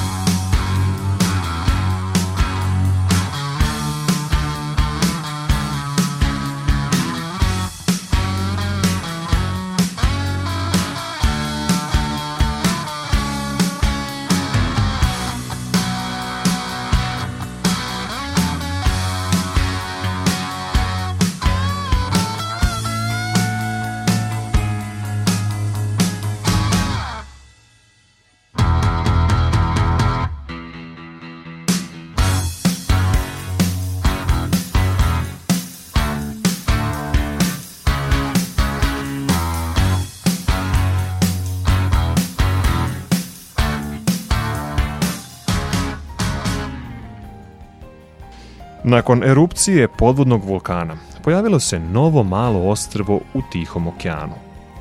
Nakon 48.89 49.23
erupcije 49.23 49.87
podvodnog 49.87 50.43
vulkana 50.43 50.95
pojavilo 51.23 51.59
se 51.59 51.79
novo 51.79 52.23
malo 52.23 52.69
ostrvo 52.69 53.19
u 53.33 53.41
Tihom 53.51 53.87
okeanu. 53.87 54.33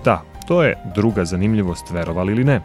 Da, 0.05 0.23
to 0.47 0.63
je 0.63 0.79
druga 0.95 1.25
zanimljivost, 1.25 1.91
verovali 1.91 2.33
ili 2.33 2.45
ne. 2.45 2.61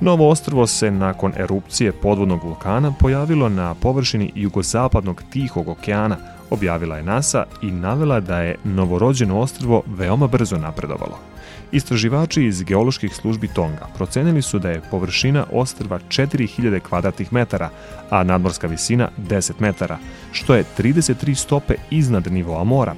Novo 0.00 0.28
ostrvo 0.28 0.66
se 0.66 0.90
nakon 0.90 1.32
erupcije 1.36 1.92
podvodnog 1.92 2.44
vulkana 2.44 2.92
pojavilo 3.00 3.48
na 3.48 3.74
površini 3.74 4.32
jugozapadnog 4.34 5.22
Tihog 5.30 5.68
okeana, 5.68 6.16
objavila 6.50 6.96
je 6.96 7.02
NASA 7.02 7.44
i 7.62 7.70
navela 7.70 8.20
da 8.20 8.40
je 8.40 8.56
novorođeno 8.64 9.40
ostrvo 9.40 9.82
veoma 9.86 10.26
brzo 10.26 10.56
napredovalo. 10.56 11.33
Istraživači 11.74 12.44
iz 12.44 12.62
geoloških 12.62 13.14
službi 13.14 13.48
Tonga 13.48 13.86
procenili 13.96 14.42
su 14.42 14.58
da 14.58 14.70
je 14.70 14.82
površina 14.90 15.46
ostrva 15.52 15.98
4000 16.08 16.80
kvadratnih 16.80 17.32
metara, 17.32 17.70
a 18.10 18.24
nadmorska 18.24 18.66
visina 18.66 19.08
10 19.18 19.52
metara, 19.58 19.98
što 20.32 20.54
je 20.54 20.64
33 20.78 21.34
stope 21.34 21.74
iznad 21.90 22.32
nivoa 22.32 22.64
mora. 22.64 22.94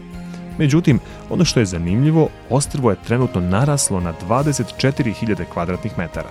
Međutim, 0.58 0.98
ono 1.30 1.44
što 1.44 1.60
je 1.60 1.66
zanimljivo, 1.66 2.28
ostrvo 2.50 2.90
je 2.90 3.02
trenutno 3.06 3.40
naraslo 3.40 4.00
na 4.00 4.12
24.000 4.28 5.44
kvadratnih 5.52 5.98
metara. 5.98 6.30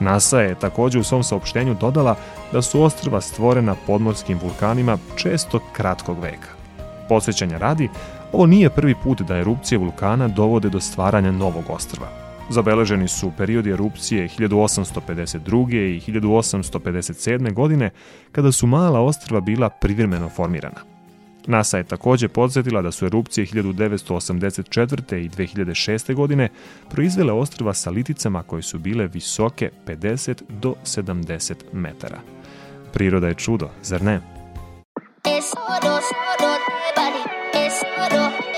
NASA 0.00 0.40
je 0.40 0.54
takođe 0.54 0.98
u 0.98 1.04
svom 1.04 1.22
saopštenju 1.22 1.74
dodala 1.74 2.16
da 2.52 2.62
su 2.62 2.82
ostrva 2.82 3.20
stvorena 3.20 3.74
podmorskim 3.86 4.38
vulkanima 4.42 4.98
često 5.16 5.60
kratkog 5.72 6.22
veka. 6.22 6.48
Posvećanja 7.08 7.58
radi, 7.58 7.88
Ovo 8.32 8.46
nije 8.46 8.70
prvi 8.70 8.94
put 9.02 9.20
da 9.20 9.36
erupcije 9.36 9.78
vulkana 9.78 10.28
dovode 10.28 10.68
do 10.68 10.80
stvaranja 10.80 11.32
novog 11.32 11.64
ostrva. 11.68 12.08
Zabeleženi 12.50 13.08
su 13.08 13.32
periodi 13.36 13.70
erupcije 13.70 14.28
1852. 14.28 15.96
i 15.96 16.00
1857. 16.12 17.52
godine 17.52 17.90
kada 18.32 18.52
su 18.52 18.66
mala 18.66 19.00
ostrva 19.00 19.40
bila 19.40 19.68
privremeno 19.68 20.28
formirana. 20.28 20.80
NASA 21.46 21.78
je 21.78 21.84
takođe 21.84 22.28
podsjetila 22.28 22.82
da 22.82 22.90
su 22.92 23.06
erupcije 23.06 23.46
1984. 23.46 25.16
i 25.16 25.28
2006. 25.28 26.14
godine 26.14 26.48
proizvele 26.90 27.32
ostrva 27.32 27.74
sa 27.74 27.90
liticama 27.90 28.42
koje 28.42 28.62
su 28.62 28.78
bile 28.78 29.06
visoke 29.06 29.70
50 29.86 30.42
do 30.48 30.74
70 30.84 31.54
metara. 31.72 32.20
Priroda 32.92 33.28
je 33.28 33.34
čudo, 33.34 33.70
zar 33.82 34.02
ne? 34.02 34.20
Tesoro, 35.22 35.80
soro, 35.82 36.52
tebali. 36.94 37.41
solo. 37.96 38.51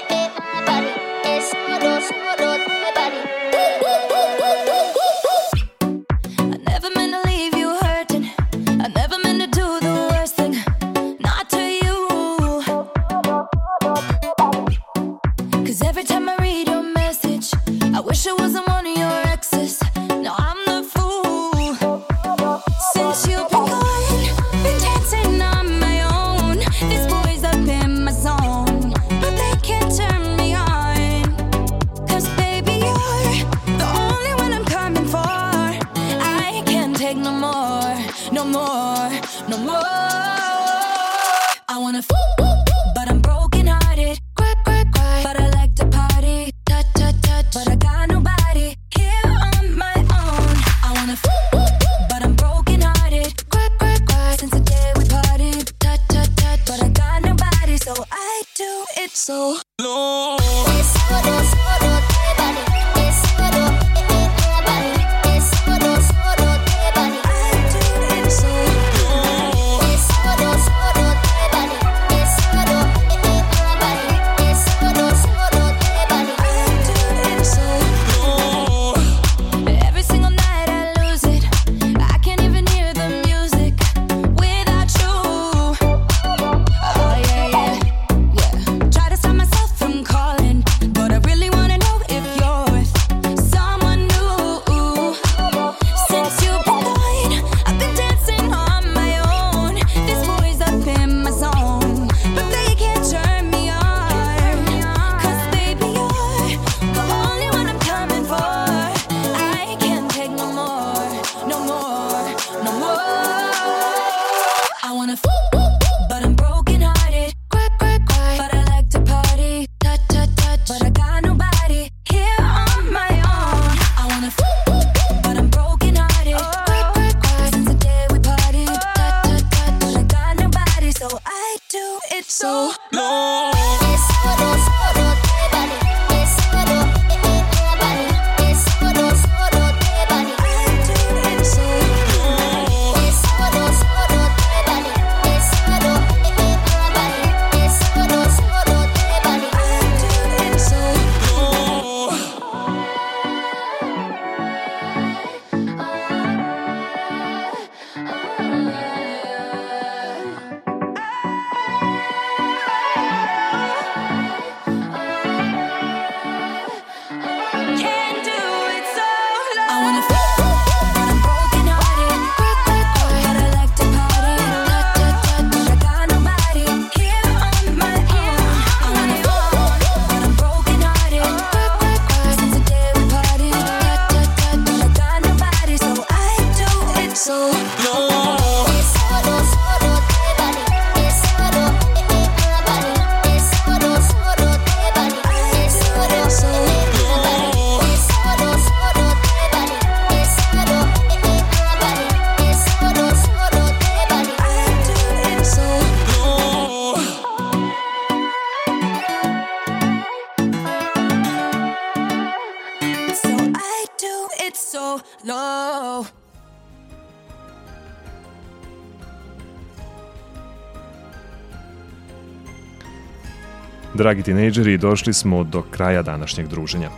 dragi 224.05 224.23
tinejdžeri, 224.23 224.79
došli 224.79 225.13
smo 225.13 225.45
do 225.45 225.63
kraja 225.63 226.03
današnjeg 226.03 226.49
druženja. 226.49 226.91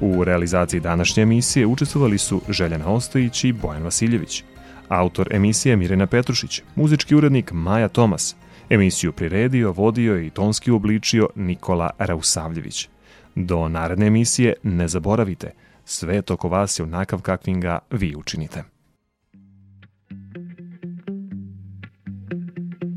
U 0.00 0.24
realizaciji 0.24 0.80
današnje 0.80 1.22
emisije 1.22 1.66
učestvovali 1.66 2.18
su 2.18 2.42
Željana 2.48 2.86
Ostojić 2.86 3.44
i 3.44 3.52
Bojan 3.52 3.82
Vasiljević. 3.82 4.44
Autor 4.88 5.34
emisije 5.34 5.76
Mirena 5.76 6.06
Petrušić, 6.06 6.62
muzički 6.74 7.14
urednik 7.14 7.52
Maja 7.52 7.88
Tomas– 7.88 8.36
Emisiju 8.72 9.12
priredio, 9.12 9.72
vodio 9.72 10.18
i 10.18 10.30
tonski 10.30 10.70
obličio 10.70 11.28
Nikola 11.36 11.90
Rausavljević. 11.98 12.88
Do 13.34 13.68
naredne 13.68 14.06
emisije 14.06 14.54
ne 14.62 14.88
zaboravite, 14.88 15.50
sve 15.84 16.22
toko 16.22 16.48
vas 16.48 16.78
je 16.78 16.82
onakav 16.82 17.20
kakvim 17.20 17.60
ga 17.60 17.78
vi 17.90 18.14
učinite. 18.16 18.62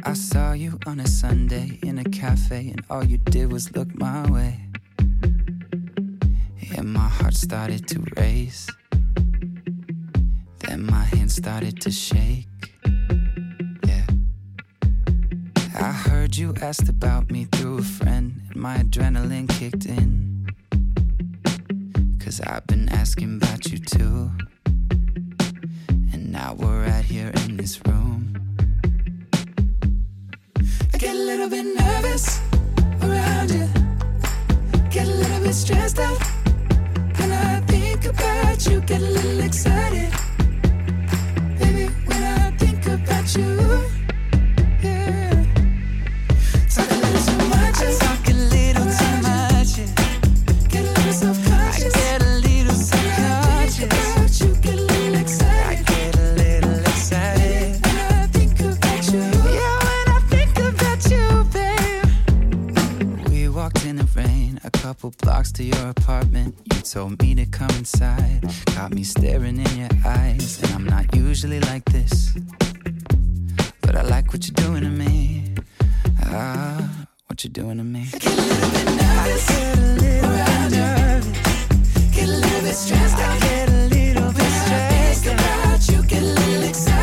I 0.08 0.16
saw 0.16 0.54
you 0.54 0.78
on 0.86 1.00
a 1.00 1.08
Sunday 1.08 1.90
in 1.90 2.00
a 2.00 2.04
cafe 2.04 2.56
and 2.56 2.82
all 2.90 3.12
you 3.12 3.18
did 3.32 3.52
was 3.52 3.76
look 3.76 3.88
my 3.94 4.34
way. 4.34 4.54
And 6.78 6.88
my 6.88 7.10
heart 7.20 7.34
started 7.34 7.88
to 7.88 8.00
race. 8.22 8.68
Then 10.60 10.80
my 10.80 11.18
hands 11.18 11.36
started 11.36 11.82
to 11.84 11.92
shake. 11.92 12.55
I 15.78 15.92
heard 15.92 16.38
you 16.38 16.54
asked 16.62 16.88
about 16.88 17.30
me 17.30 17.46
through 17.52 17.80
a 17.80 17.82
friend, 17.82 18.42
and 18.50 18.62
my 18.62 18.78
adrenaline 18.78 19.50
kicked 19.50 19.86
in. 19.86 20.48
Cause 22.18 22.40
I've 22.40 22.66
been 22.66 22.88
asking 22.90 23.42
about 23.42 23.70
you 23.72 23.80
too. 23.80 24.32
And 26.14 26.32
now 26.32 26.54
we're 26.54 26.86
right 26.86 27.04
here 27.04 27.32
in 27.44 27.58
this 27.58 27.80
room. 27.86 28.36
I 30.94 30.98
get 30.98 31.14
a 31.14 31.20
little 31.20 31.50
bit 31.50 31.66
nervous 31.66 32.40
around 33.02 33.52
you, 33.52 33.68
get 34.90 35.08
a 35.08 35.12
little 35.12 35.42
bit 35.42 35.54
stressed 35.54 36.00
out. 36.00 36.22
When 37.20 37.32
I 37.34 37.60
think 37.68 38.06
about 38.06 38.66
you, 38.66 38.80
get 38.80 39.02
a 39.02 39.12
little 39.12 39.42
excited. 39.42 40.12
Baby, 41.60 41.94
when 42.06 42.24
I 42.24 42.52
think 42.52 42.88
about 42.88 43.36
you. 43.36 43.95
mailbox 65.46 65.52
to 65.52 65.64
your 65.64 65.90
apartment. 65.90 66.56
You 66.74 66.82
told 66.82 67.22
me 67.22 67.36
to 67.36 67.46
come 67.46 67.70
inside. 67.72 68.42
Got 68.76 68.94
me 68.94 69.04
staring 69.04 69.58
in 69.58 69.78
your 69.78 69.90
eyes, 70.06 70.62
and 70.64 70.74
I'm 70.74 70.86
not 70.86 71.16
usually 71.16 71.60
like 71.60 71.86
this. 71.86 72.34
But 73.82 73.96
I 73.96 74.02
like 74.04 74.34
what 74.34 74.48
you're 74.48 74.68
doing 74.68 74.84
to 74.84 74.90
me. 74.90 75.56
Ah, 76.24 77.08
what 77.28 77.44
you're 77.44 77.52
doing 77.52 77.78
to 77.78 77.84
me. 77.84 78.08
I 78.14 78.20
get 78.20 78.26
a 78.26 78.42
little 78.42 78.72
bit 78.72 78.86
nervous. 79.02 79.48
Get 79.48 79.78
a 79.78 79.82
little 80.02 80.30
bit 80.30 80.72
nervous. 80.72 82.16
Get 82.16 82.30
a 82.30 82.32
little 82.32 82.62
bit 82.62 82.76
stressed. 82.76 83.18
I 83.18 83.40
get 83.40 83.70
a 83.70 83.88
little 83.96 84.32
bit 84.34 84.52
stressed. 84.62 85.24
Think 85.26 85.40
about 85.40 85.90
you, 85.90 86.04
get 86.04 86.24
a 86.24 86.26
little 86.26 86.64
excited. 86.70 86.95